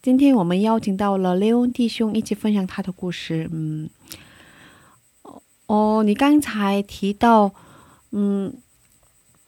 [0.00, 3.50] 今天我们邀请到了雷恩弟兄一起分享他的故事。
[3.52, 3.90] 嗯，
[5.66, 7.50] 哦，你刚才提到，
[8.12, 8.54] 嗯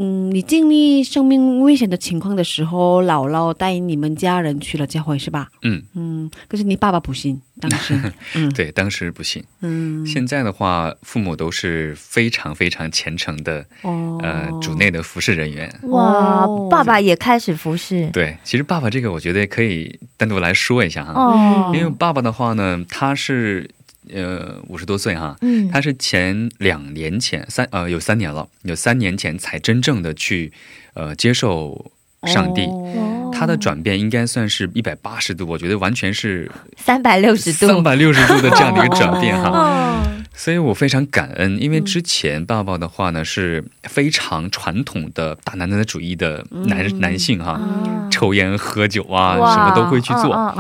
[0.03, 5.49] 嗯，你经历生命危险的情况的时候，姥姥带你们家人去了教会，是吧？
[5.63, 5.83] 嗯。
[5.95, 8.01] 嗯，可是你爸爸不信，当时，
[8.35, 8.49] 嗯。
[8.55, 9.45] 对，当时不信。
[9.61, 14.19] 嗯，现在的话，父母都是非常非常虔诚的，哦。
[14.23, 15.71] 呃，主内的服侍人员。
[15.83, 23.69] 哇哦，爸爸也开始服侍，对，其实爸爸这个我觉得可以单独来说一下哈，哦，因为爸爸的话呢，他是
[24.15, 30.53] 呃五十多岁哈，嗯，他是前两年前三呃有三年了，有三年前才真正的去
[30.95, 31.91] 呃接受
[32.27, 32.63] 上帝。
[32.67, 33.31] 哦。
[33.33, 39.49] 他的转变应该算是一百八十度，我觉得完全是三百六十度，三百六十度的这样的一个转变哈。
[39.49, 40.03] 哦，
[40.35, 47.01] 所以我非常感恩，因为之前爸爸的话呢是非常传统的大男子主义的男、嗯。
[47.01, 48.09] 男性哈，啊。
[48.11, 50.53] 抽烟喝酒啊，什么都会去做。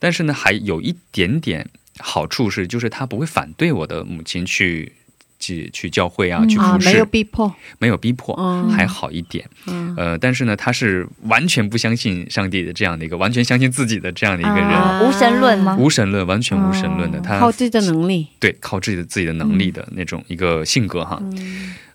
[0.00, 1.66] 但是呢，还有一点点
[1.98, 4.92] 好处是，就是他不会反对我的母亲去
[5.38, 6.48] 去去教会啊，嗯。
[6.48, 8.70] 去服啊，侍，没有逼迫，没有逼迫，嗯。
[8.70, 9.48] 还好一点。
[9.66, 9.94] 嗯。
[9.96, 15.00] 呃，但是呢，他是完全不相信上帝的这样的一个，完全相信自己的这样的一个人，啊。
[15.02, 15.76] 无神论吗？
[15.78, 17.18] 无神论，完全无神论的。
[17.18, 21.22] 哦他靠自己的能力，对靠自己的自己的能力的那种一个性格哈。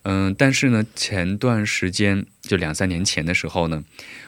[0.06, 3.82] 嗯、但是呢，前段时间就两三年前的时候呢，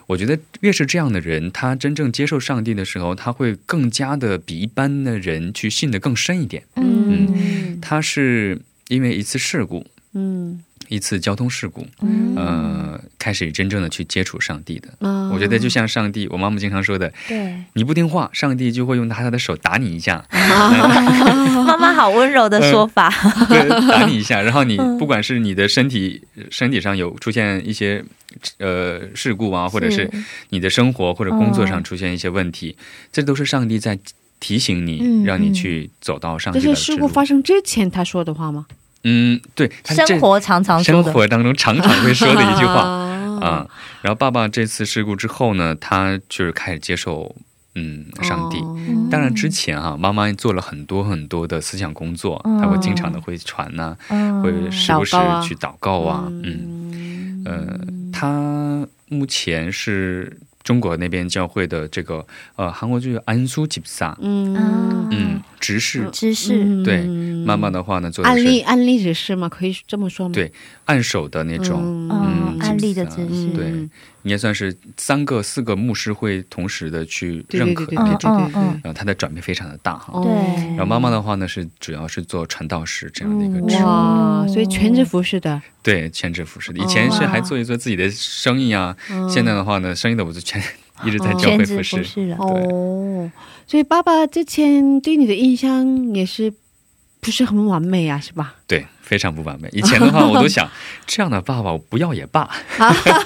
[0.06, 6.62] 我觉得越是这样的人，他真正接受上帝的时候，他会更加的比一般的人去信得更深一点。
[6.76, 9.84] 嗯他是因为一次事故，
[10.14, 14.88] 嗯一次交通事故，嗯呃，开始真正的去接触上帝的。
[15.06, 23.12] 啊我觉得就像上帝，我妈妈经常说的，对，你不听话，上帝就会用他他的手打你一下， 妈妈好温柔的说法。
[23.48, 28.04] 对，打你一下，然后你嗯不管是你的身体身体上有出现一些
[28.58, 30.10] 呃事故啊，或者是
[30.50, 32.76] 你的生活或者工作上出现一些问题，
[33.12, 33.98] 这都是上帝在
[34.40, 35.54] 提醒你，嗯让你嗯。
[35.54, 36.74] 去走到上帝的之路。
[36.74, 38.66] 是事故发生之前他说的话吗？
[39.04, 43.66] 嗯，对，他生活常常，生活当中常常会说的一句话 啊、啊
[44.02, 47.34] 然后爸爸这次事故之后呢，他就是开始接受
[47.74, 48.58] 嗯上帝。
[48.58, 48.74] 哦。
[48.76, 52.58] 嗯当然，之前哈、妈妈做了很多很多的思想工作，嗯。
[52.60, 54.42] 她会经常的会传呐、嗯。
[54.42, 55.40] 会时不时祷告啊。
[55.42, 57.78] 去祷告啊，嗯，呃，
[58.12, 62.26] 他目前是中国那边教会的这个
[62.56, 64.54] 呃韩国就安苏吉萨，嗯。
[65.08, 66.08] 嗯，执事。
[66.12, 67.06] 执事，对
[67.44, 69.48] 妈妈的话呢，做的案例是案例指示吗？
[69.48, 70.34] 可以这么说吗？
[70.34, 70.50] 对
[70.86, 72.10] 按手的那种，嗯。
[72.10, 73.88] 嗯，嗯安利的执事，对，
[74.26, 78.36] 应该算是三个四个牧师会同时的去认可那种，
[78.82, 80.10] 然后他的转变非常的大哈。
[80.12, 80.20] 哦。
[80.24, 80.66] 对。
[80.70, 86.82] 然后妈妈的话呢是主要是做传道士这样的一个职务，哇，所以全职服侍的，对，全职服侍的。
[86.82, 89.30] 以前是还做一做自己的生意啊，嗯。
[89.30, 90.60] 现在的话呢，生意的我就全
[91.04, 91.98] 一直在教会服侍。
[91.98, 92.36] 不是了。
[92.40, 93.30] 哦，
[93.64, 96.52] 所以爸爸之前对你的印象也是
[97.20, 98.56] 不是很完美啊，是吧？
[98.66, 99.68] 对，非常不完美。
[99.72, 100.68] 以前的话，我都想
[101.06, 102.50] 这样的爸爸我不要也罢。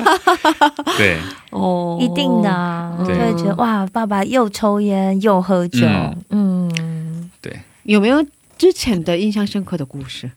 [0.96, 1.18] 对，
[1.50, 1.98] 哦。
[2.00, 5.80] 一定的、啊，就对会觉得哇，爸爸又抽烟又喝酒，
[6.28, 6.70] 嗯。
[6.78, 7.30] 嗯，
[7.84, 8.24] 有没有
[8.58, 10.30] 之前的印象深刻的故事？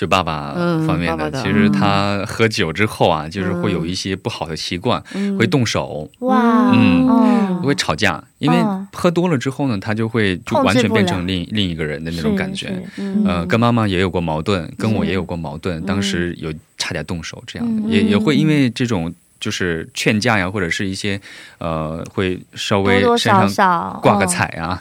[0.00, 5.36] 就爸爸嗯方面的，爸爸的其实他喝酒之后啊，就是会有一些不好的习惯，嗯。
[5.36, 8.24] 会动手，哇，嗯哦会吵架。
[8.38, 12.82] 因为嗯喝多了之后呢，他就会就完全变成另另一个人的那种感觉。
[12.96, 13.22] 嗯。
[13.26, 17.90] 呃，跟妈妈也有过矛盾，跟我也有过矛盾，当时有差点动手这样的，嗯。
[17.90, 21.20] 也也会因为这种就是劝架呀或者是一些
[21.58, 24.80] 呃会稍微身上挂个彩啊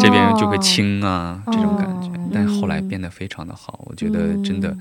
[0.00, 4.76] 这边就会轻啊这种感觉但后来变得非常的好我觉得真的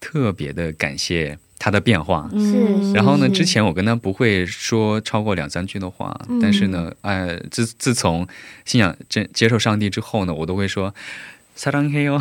[0.00, 2.28] 特别的感谢他的变化
[2.94, 8.26] 然后呢之前我跟他不会说超过两三句的话但是呢呃自自从
[8.64, 10.92] 信仰这接受上帝之后呢我都会说
[11.54, 12.18] 撒旦嘿哟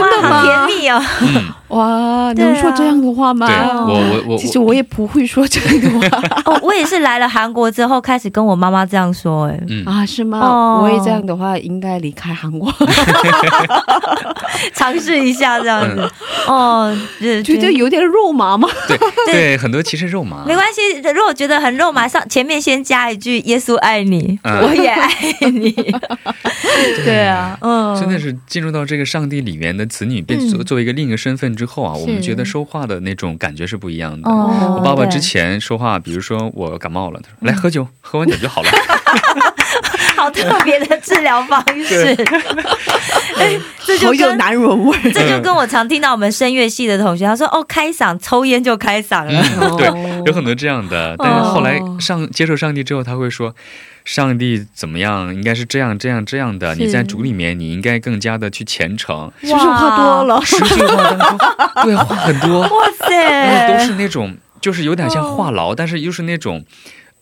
[0.00, 0.42] 真的吗？
[0.42, 3.46] 甜蜜哦，嗯，哇，对啊能说这样的话吗？
[3.46, 6.18] 对我我我其实我也不会说这样的话。
[6.46, 9.84] 哦，我也是来了韩国之后开始跟我妈妈这样说，哎，嗯。
[9.84, 10.38] 啊，是吗？
[10.40, 10.80] 哦。
[10.82, 12.72] 我也这样的话，应该离开韩国。
[14.74, 16.10] 尝试一下这样子，
[16.48, 16.56] 嗯。
[16.56, 18.68] 哦，觉觉得有点肉麻吗？
[18.86, 24.60] 对对，很多其实肉麻，没关系，如果觉得很肉麻，上前面先加一句“耶稣爱你，嗯。
[24.62, 25.08] 我也爱
[25.52, 25.70] 你”。
[27.04, 34.30] 对啊，嗯，真的是进入到这个上帝里面的子女，变作作为一个另一个身份之后啊，我们觉得说话的那种感觉是不一样的。
[34.30, 38.68] 哦我爸爸之前说话，比如说我感冒了，他说来喝酒，喝完酒就好了。
[40.16, 42.16] 好特别的治疗方式，
[43.38, 45.12] 哎这就好有跟男人味儿。
[45.12, 49.44] 这就跟我常听到我们声乐系的同学，他说：“哦，开嗓抽烟就开嗓了。
[49.60, 49.86] 嗯，对，
[50.24, 53.54] 有很多这样的，但是后来上接受上帝之后，他会说。
[54.06, 55.34] 上帝怎么样？
[55.34, 56.76] 应该是这样、这样、这样的。
[56.76, 59.30] 你在主里面，你应该更加的去虔诚。
[59.40, 60.40] 是不是话多了？
[60.42, 61.38] 十句话当中，
[61.82, 62.68] 对话很多，哇
[63.00, 66.64] 塞都，是那种，就是有点像话痨，但是又是那种，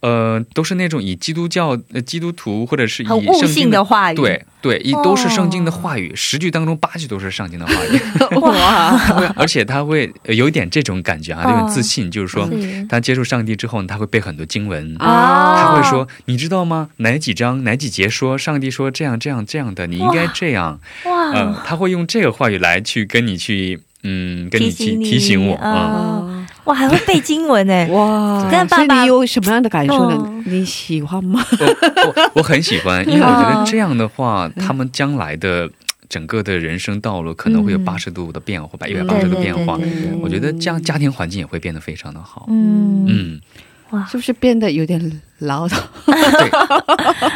[0.05, 3.07] 呃，都是那种以基督教、呃基督徒或者是以
[3.41, 7.99] 圣经的话语，对对，以都是圣经的哦话语，十句当中八句都是圣经的话语，
[8.41, 8.99] 哇，
[9.35, 14.95] 而且他会呃有一点这种感觉啊，哦有点自信，就是说是他接触上帝之后呢，他会背很多经文。
[14.99, 16.91] 啊他会说：“你知道吗？
[16.99, 20.79] 哪几章哪几节说上帝说这样这样这样的，你应该这样。
[21.05, 25.59] 哇，嗯，他会用这个话语来去跟你去，嗯，跟你去提提醒我。
[25.63, 30.17] 嗯，哦哇，还会背经文哎， 哇，但爸爸所以你有什么样的感受呢？
[30.21, 31.43] 嗯你喜欢吗？
[31.59, 31.67] 我
[32.15, 35.69] 我我很喜欢， 因为我觉得嗯这样的话，他们将来的
[36.09, 39.85] 整个的人生道路可能会有嗯八十度的变化，一百八十度变化对。
[39.89, 42.47] 对对我觉得这样家庭环境也会变得非常的好。
[42.51, 43.41] 嗯嗯，
[43.95, 44.05] 哇。
[44.07, 45.77] 是不是变得有点唠叨？
[46.07, 46.51] 对，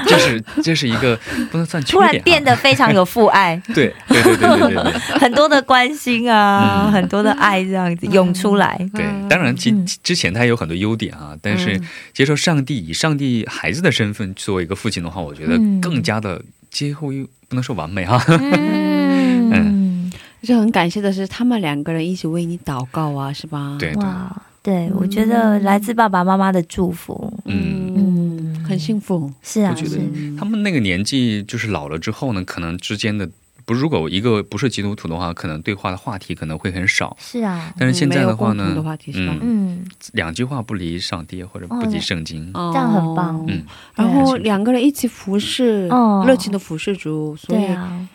[0.06, 1.18] 这是这是一个
[1.50, 4.92] 不能算 缺点突然变得非常有父爱， 对对对对对对对。
[5.18, 6.92] 很多的关心啊，嗯。
[6.92, 8.78] 很多的爱这样子涌出来。
[8.94, 9.86] 对，当然其嗯。
[10.02, 11.80] 之前他有很多优点啊，但是
[12.12, 15.80] 接受上帝以上帝孩子的身份作为一个父亲的话，我觉得嗯。
[15.80, 17.10] 更加的几乎
[17.48, 19.50] 不能说完美啊、嗯。
[19.52, 20.12] 嗯。
[20.40, 23.76] 就很感谢的是，他们两个人一起为你祷告啊，是吧？
[23.78, 29.32] 对对，哇，对我觉得来自爸爸妈妈的祝福，嗯，嗯，很幸福。
[29.42, 29.96] 是啊，我觉得
[30.38, 33.26] 他们那个年纪就是老了之后呢，可能之间的
[33.64, 37.16] 不，如果一个不是基督徒的话，可能对话的话题可能会很少。
[37.18, 38.74] 是啊，但是现在的话呢
[39.14, 43.42] 嗯，嗯，两句话不离上帝或者不离圣经，这这样很棒。
[43.48, 43.64] 嗯，
[43.94, 48.06] 然后两个人一起服侍，哦热情的服侍主，所以、对啊，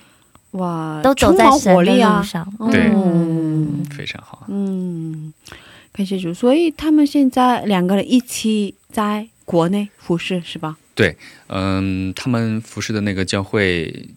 [0.51, 2.19] 哇，都走在神的活力啊。
[2.19, 2.23] 路！
[2.23, 2.91] 上，对。
[2.93, 3.83] 嗯。
[3.89, 4.43] 非常好。
[4.49, 5.31] 嗯，
[5.93, 6.33] 感谢主。
[6.33, 10.77] 所以他们现在两个人一起在国内服侍，是吧？
[10.95, 11.15] 对
[11.47, 14.09] 嗯，他们服侍的那个教会，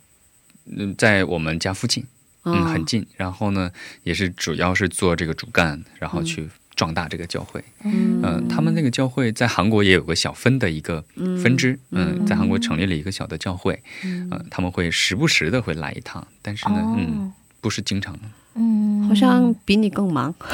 [0.67, 2.05] 嗯，在我们家附近，
[2.45, 3.07] 嗯，很近。
[3.17, 3.71] 然后呢，
[4.03, 7.65] 也是主要是做这个主干，然后去壮大这个教会。
[7.83, 11.03] 嗯嗯，他们那个教会在韩国也有个小分的一个
[11.43, 18.21] 分支，嗯，在韩国成立了一个小的教会，嗯，他们会时不时的会来一趟，但是呢，嗯，不是经常的。
[18.57, 20.35] 嗯好像比你更忙，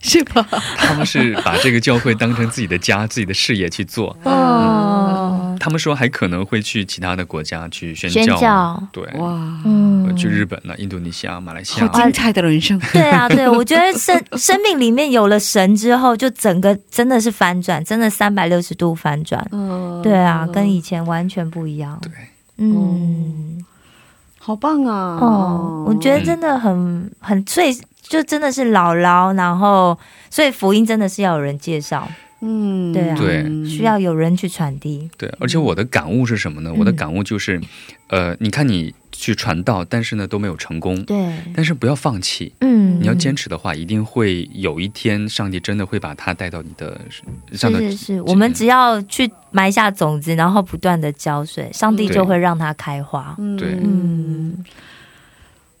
[0.00, 0.46] 是吧？
[0.76, 4.16] 他们是把这个教会当成自己的家、自己的事业去做。
[4.24, 8.82] 哦，他们说还可能会去其他的国家去宣宣教。
[8.92, 9.30] 对，哇，
[9.64, 11.92] 嗯去日本呢、印度尼西亚、马来西好亚。
[11.92, 12.78] 精彩的人生！
[12.92, 19.46] 对啊，对，我觉得生 生命里面有了神之后，就整个真的是反转，真的三百六十度反转。
[19.52, 21.98] 嗯，对啊，跟以前完全不一样。
[22.02, 22.10] 对，
[22.56, 23.62] 嗯，
[24.48, 25.18] 好棒啊！
[25.20, 27.70] 哦，我觉得真的很很，所以
[28.00, 29.98] 就真的是姥姥，然后
[30.30, 32.08] 所以福音真的是要有人介绍，
[32.40, 35.10] 嗯，对啊对需要有人去传递。
[35.18, 36.72] 对，而且我的感悟是什么呢？
[36.78, 37.60] 我的感悟就是，
[38.06, 41.16] 呃，你看你去传道，但是呢都没有成功，对，
[41.52, 42.52] 但是不要放弃。
[42.60, 47.00] 嗯，你要坚持的话，一定会有一天，上帝真的会把他带到你的
[47.52, 47.96] 上的是是。
[47.96, 53.36] 是，我们只要去埋下种子，然后不断的浇水，上帝就会让它开花。
[53.58, 53.76] 对。
[53.82, 54.64] 嗯，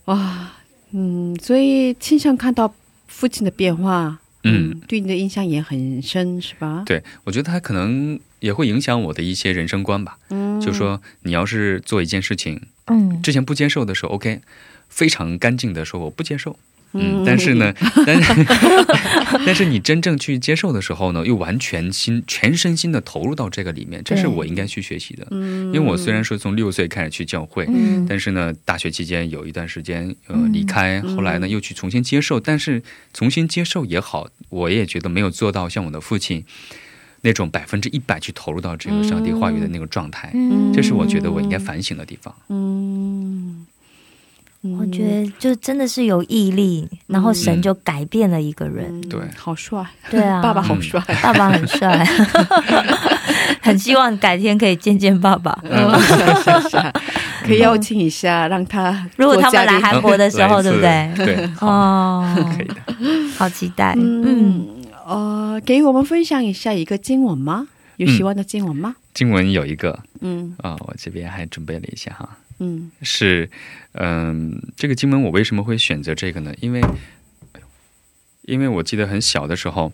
[0.06, 0.50] 哇，
[0.90, 2.74] 嗯，所以亲身看到
[3.06, 6.82] 父亲的变化，嗯，对你的印象也很深，是吧？
[6.84, 10.18] 对，我觉得他可能也会影响我的一些人生观吧。
[10.30, 12.60] 嗯，就说你要是做一件事情，
[12.90, 14.40] 嗯，之前不接受的时候，OK，
[14.88, 16.58] 非常干净的说我不接受。
[16.94, 17.70] 嗯嗯，但是呢，
[18.06, 18.46] 但是
[19.44, 25.26] 但是你真正去接受的时候呢，又完全心全身心的投入到这个里面，这是我应该去学习的。
[25.30, 28.06] 嗯，因为我虽然说从六岁开始去教会，嗯。
[28.08, 30.50] 但是呢，大学期间有一段时间呃嗯。
[30.50, 32.82] 离开，后来呢又去重新接受，但是
[33.12, 36.42] 重新接受也好，我也觉得没有做到像我的父亲
[37.20, 40.72] 那种百分之一百去投入到这个上帝话语的那个状态，嗯。
[40.72, 42.32] 这是我觉得我应该反省的地方。
[42.48, 43.66] 嗯，
[44.62, 48.86] 嗯，我觉得就真的是有毅力，然后神就改变了一个人。
[49.00, 49.08] 嗯。
[49.08, 49.20] 对。
[49.36, 52.04] 好帅，对啊， 爸爸好帅，爸爸很帅，
[53.60, 55.58] 很希望改天可以见见爸爸。
[57.44, 61.10] 可以邀请一下，让他如果他们来韩国的时候，对不对？
[61.16, 62.74] 对，哦， 可以的。
[63.36, 63.94] 好期待。
[63.96, 64.66] 嗯，嗯，
[65.08, 67.68] 呃，给我们分享一下一个经文吗？
[67.96, 68.94] 有喜欢的经文吗？
[69.14, 69.98] 经文有一个。
[70.20, 70.54] 嗯。
[70.58, 72.90] 啊、我这边还准备了一下哈，嗯。
[73.00, 73.48] 是
[73.92, 76.54] 嗯、这个经文我为什么会选择这个呢？
[76.60, 76.82] 因为
[78.42, 79.90] 因为我记得很小的时候，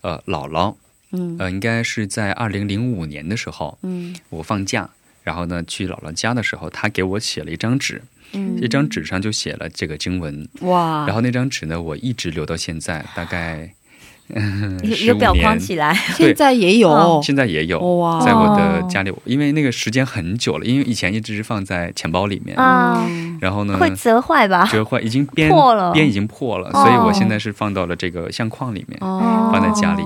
[0.00, 0.74] 呃，姥姥
[1.12, 1.36] 嗯。
[1.38, 4.16] 呃，应该是在二零零五年的时候，嗯。
[4.30, 4.90] 我放假，
[5.22, 8.02] 然后呢去姥姥家的时候，她给我写了一张纸，
[8.32, 13.72] 嗯，这张纸上就写了这个经文，哇，然后那张纸呢，我一直留到现在，大概
[14.34, 15.94] 嗯有表框，起来。
[16.16, 16.90] 现在也有？
[16.90, 17.78] 哦现在也有。
[17.78, 23.06] 哇，在我的哦家里，因为那个时间很久了，因为以前一直是放在钱包里面，啊，
[23.40, 24.66] 然后呢，会折坏吧？
[24.70, 25.92] 折坏，已经边破了。
[25.92, 26.82] 边已经破了，哦。
[26.82, 29.50] 所以我现在是放到了这个相框里面，哦。
[29.52, 30.02] 放在家里。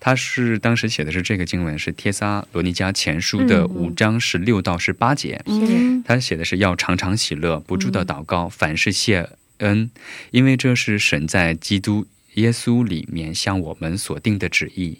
[0.00, 3.68] 他是当时写的是这个经文，是帖撒罗尼迦前书的嗯。
[3.68, 5.40] 五章十六到十八节。
[5.46, 6.02] 嗯。
[6.06, 9.90] 他写的是要常常喜乐，不住的祷告，凡事谢恩，
[10.30, 14.98] 因为这是神在基督耶稣里面向我们所定的旨意。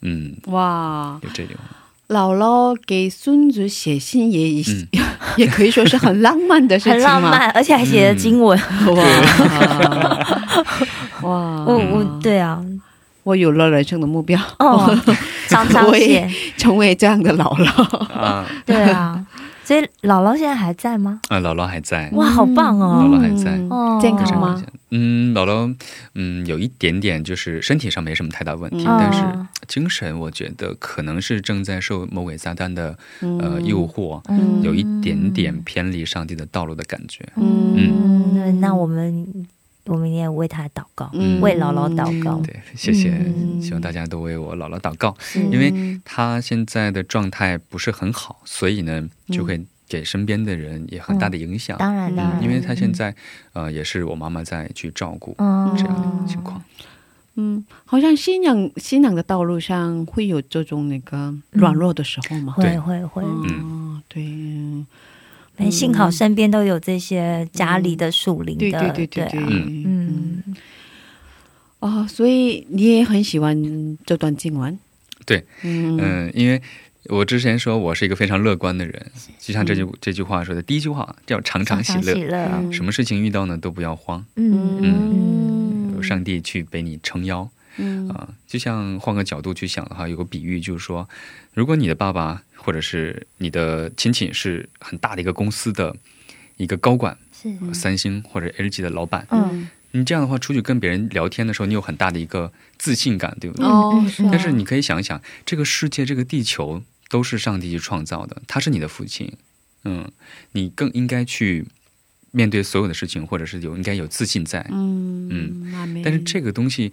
[0.00, 1.56] 嗯，哇，有这种，
[2.08, 4.88] 姥姥给孙子写信也、嗯。
[5.38, 8.58] 也可以说是很浪漫的事情很浪漫，而且还写了经文。
[8.88, 9.04] 哇。
[11.22, 11.64] 哇！
[11.64, 12.62] 我我对啊，
[13.22, 14.94] 我有了人生的目标，哦，
[15.48, 17.96] 常常我也写，成为这样的姥姥。
[18.12, 19.24] 啊，对啊。
[19.72, 21.18] 所以姥姥现在还在吗？
[21.28, 23.02] 啊、姥姥还在，哇，好棒哦！
[23.02, 23.56] 姥姥还在。
[24.02, 24.62] 健康吗？
[24.90, 25.74] 嗯，姥姥，
[26.14, 28.96] 嗯，有一点点就是身体上没什么太大问题，嗯。
[29.00, 29.48] 但是哦。
[29.66, 33.38] 精神我觉得可能是正在受魔鬼撒旦的、嗯。
[33.38, 34.60] 呃诱惑，嗯。
[34.62, 37.26] 有一点点偏离上帝的道路的感觉。
[37.36, 37.72] 嗯。
[37.74, 39.26] 嗯，那那我们
[39.86, 41.40] 我们也为他祷告，嗯。
[41.40, 42.40] 为姥姥祷告。
[42.40, 43.60] 对，谢谢，嗯。
[43.60, 51.76] 希望大家都为我姥姥祷告，是因为她现在的状态不是很好，所以呢，就会给身边的人也很大的影响。
[51.78, 53.14] 当然了，嗯，因为她现在
[53.52, 56.62] 呃也是我妈妈在去照顾嗯这样的情况。
[57.34, 62.52] 嗯，好像信仰信仰的道路上会有这种那个软弱的时候嘛。
[62.52, 64.86] 会会会，嗯，对，嗯
[65.56, 70.42] 哎幸好身边都有这些家里的属灵的，对对对对对，啊嗯。
[70.46, 70.56] 嗯，
[71.80, 74.78] 哦，所以你也很喜欢这段经文。
[75.26, 75.98] 对，嗯。
[76.00, 76.60] 嗯，因为
[77.06, 82.72] 我之前说我是一个非常乐观的人，就像这句、这句话说的，第一句话叫常常喜乐，常常喜乐，嗯。
[82.72, 84.78] 什么事情遇到呢都不要慌，嗯。
[84.80, 85.94] 嗯。
[85.94, 91.08] 有上帝去给你撑腰嗯啊、就像换个角度去想的话，有个比喻就是说，
[91.54, 95.96] 如果你的爸爸或者是你的亲戚是很大的一个公司的
[96.56, 103.66] 一个高管，是，三星或者 LG 的老板，嗯你这样的话出去跟别人聊天的时候，你有很大的一个自信感，对不对？
[103.66, 109.30] 哦，是啊但是你可以想一想，这个世界、这个地球都是上帝去创造的，他是你的父亲，
[109.84, 110.10] 嗯，
[110.52, 111.66] 你更应该去
[112.30, 114.66] 面对所有的事情，或者是有应该有自信在。
[114.70, 116.90] 嗯嗯但是这个东西，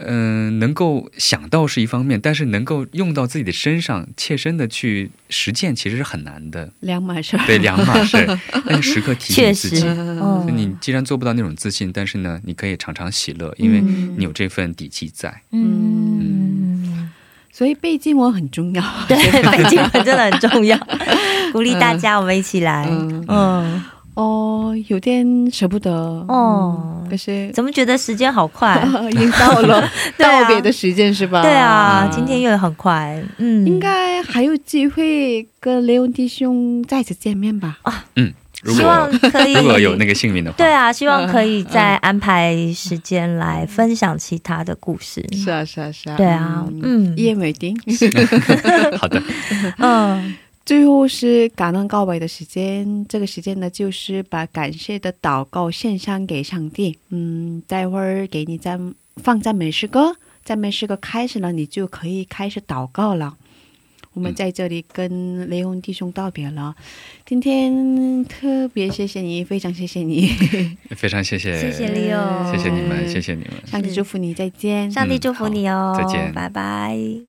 [0.00, 6.70] 嗯、能够想到是一方面，但是能够用到自己的身上，切身的去实践，其实是很难的。
[6.80, 7.44] 两码事儿。
[7.46, 8.16] 对，两码事。
[8.66, 15.42] 但是时刻提确实醒自己，，嗯就你既然做不到那种自信，但是呢，你可以常常喜乐，因为嗯你有这份底气在。
[15.52, 17.10] 嗯，
[17.52, 18.84] 所以背经文很重要。
[19.08, 19.16] 对，
[19.50, 20.78] 背经文真的很重要，
[21.52, 23.82] 鼓励大家，我们一起来，嗯嗯，
[24.18, 28.76] 哦，有点舍不得哦嗯可是怎么觉得时间好快？
[29.12, 29.88] 已经到了
[30.18, 31.40] 对啊道别的时间是吧？
[31.42, 37.78] 对啊，嗯今天又很快，嗯，应该还有机会跟雷文弟兄再次见面吧？
[37.82, 38.32] 啊，嗯
[38.64, 45.24] 希望果可以如果有那个幸运的话，对啊，希望可以再安排时间来分享其他的故事。
[45.32, 46.16] 是啊，是啊，是啊。
[46.16, 47.78] 对啊，嗯一言为定。
[48.98, 49.22] 好的，
[49.78, 50.34] 嗯
[50.68, 56.98] 最后是感恩告白的时间，这个时间呢，就是把感谢的祷告献上给上帝。
[57.08, 60.14] 嗯，待会儿给你赞放赞美诗歌，
[60.44, 63.38] 赞美诗歌开始了，你就可以开始祷告了。
[64.12, 66.76] 我们在这里跟雷洪弟兄道别了。
[67.24, 70.26] 今天特别谢谢你，非常谢谢你，
[70.94, 73.52] 非常谢谢，谢谢 Leo，谢谢你们，谢谢你们。
[73.66, 74.92] 上帝祝福你，再见。
[74.92, 77.27] 上帝祝福你哦，嗯再见拜拜。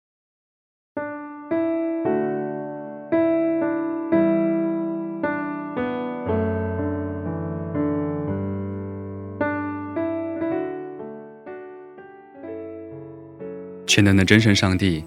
[13.99, 15.03] 全能的真神上帝，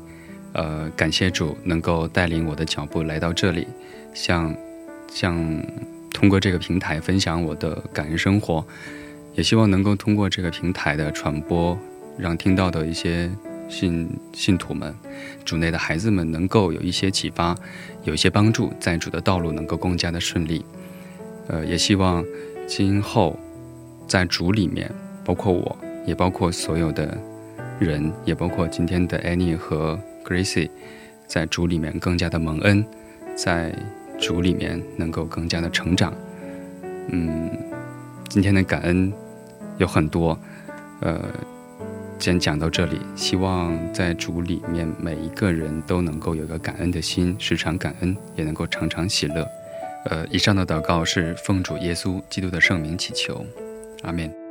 [0.53, 3.67] 呃，感谢主能够带领我的脚步来到这里，
[4.13, 4.55] 像
[5.09, 5.35] 像
[6.13, 8.63] 通过这个平台分享我的感恩生活，
[9.35, 11.75] 也希望能够通过这个平台的传播，
[12.19, 13.31] 让听到的一些
[13.67, 14.95] 信信徒们、
[15.43, 17.57] 主内的孩子们能够有一些启发，
[18.05, 20.63] 有一些帮助，在主的道路能够更加的顺利。
[21.49, 22.23] 呃，也希望
[22.67, 23.41] 今后
[24.07, 27.19] 在主里面，包括我，也包括所有的
[27.83, 30.71] 人，也包括今天的 Annie 和 Gracie，
[31.27, 32.85] 在主里面更加的蒙恩，
[33.35, 33.75] 在
[34.19, 36.15] 主里面能够更加的成长。
[37.09, 37.51] 嗯，
[38.29, 39.13] 今天的感恩
[39.79, 40.39] 有很多，
[41.01, 41.21] 呃，
[42.19, 42.99] 先讲到这里。
[43.17, 49.47] 希望在主里面每一个人都能够有个感恩的心，时常感恩，也能够常常喜乐。
[50.07, 53.45] 呃，以上的祷告是奉主耶稣基督的圣名祈求，
[54.03, 54.42] 阿门。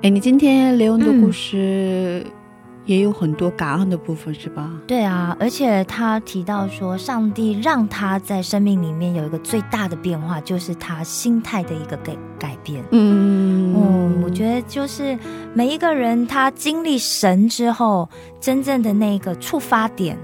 [0.00, 2.24] 哎，你今天雷恩的故事
[2.86, 4.70] 也有很多感恩的部分，是吧？
[4.86, 12.80] 对啊，而且他提到说，上帝让他在生命里面有一个最大的变化，就是他心态的一个改改变。
[12.92, 15.18] 嗯嗯，我觉得就是
[15.52, 18.08] 每一个人他经历神之后，
[18.40, 20.16] 真正的那个触发点，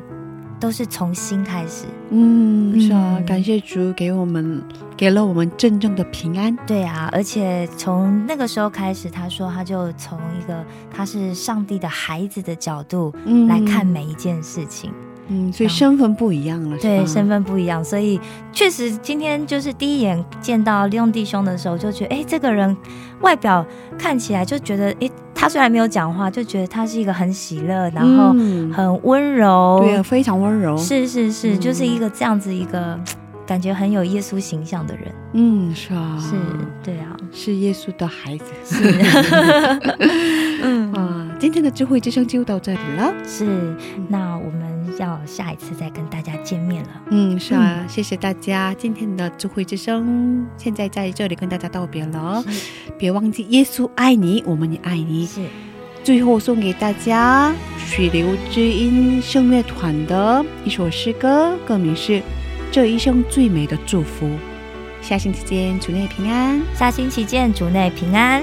[0.65, 1.85] 都是从心开始。
[2.09, 4.63] 嗯，是啊，嗯感谢主给我们
[4.97, 6.57] 给了我们真正的平安。
[6.67, 14.91] 对啊，而且从那个时候开始，他说他就从一个他是上帝的孩子的角度嗯来看每一件事情。
[15.29, 18.21] 嗯，所以身份不一样了，对，身份不一样，所以
[18.53, 22.77] 确实今天就是第一眼见到利用弟兄的时候，就觉得哎，这个人
[23.21, 23.65] 外表
[23.99, 28.73] 看起来就觉得哎，他虽然没有讲话，就觉得他是一个很喜乐，然后嗯。
[28.73, 30.77] 很温柔，对啊，非常温柔。
[30.77, 32.99] 是是是，嗯就是一个这样子一个
[33.47, 36.35] 感觉很有耶稣形象的人，嗯，是啊，是，
[36.83, 38.47] 对啊，是耶稣的孩子。
[38.65, 38.85] 是
[40.63, 43.13] 嗯，啊，今天的智慧之声就到这里了。
[43.27, 43.77] 是，
[44.09, 46.89] 那我们要下一次再跟大家见面了。
[47.11, 48.73] 嗯，是啊，谢谢大家。
[48.75, 52.43] 今天的智慧之声现在在这里跟大家道别了，
[52.97, 55.27] 别忘记耶稣爱你，我们也爱你。
[55.27, 55.43] 是，
[56.03, 62.13] 最后送给大家水流之音声乐团的一首诗歌，歌名是
[62.75, 64.27] 《这一生最美的祝福》。
[65.01, 66.61] 下星期见，主内平安。
[66.75, 68.43] 下星期见，主内平安。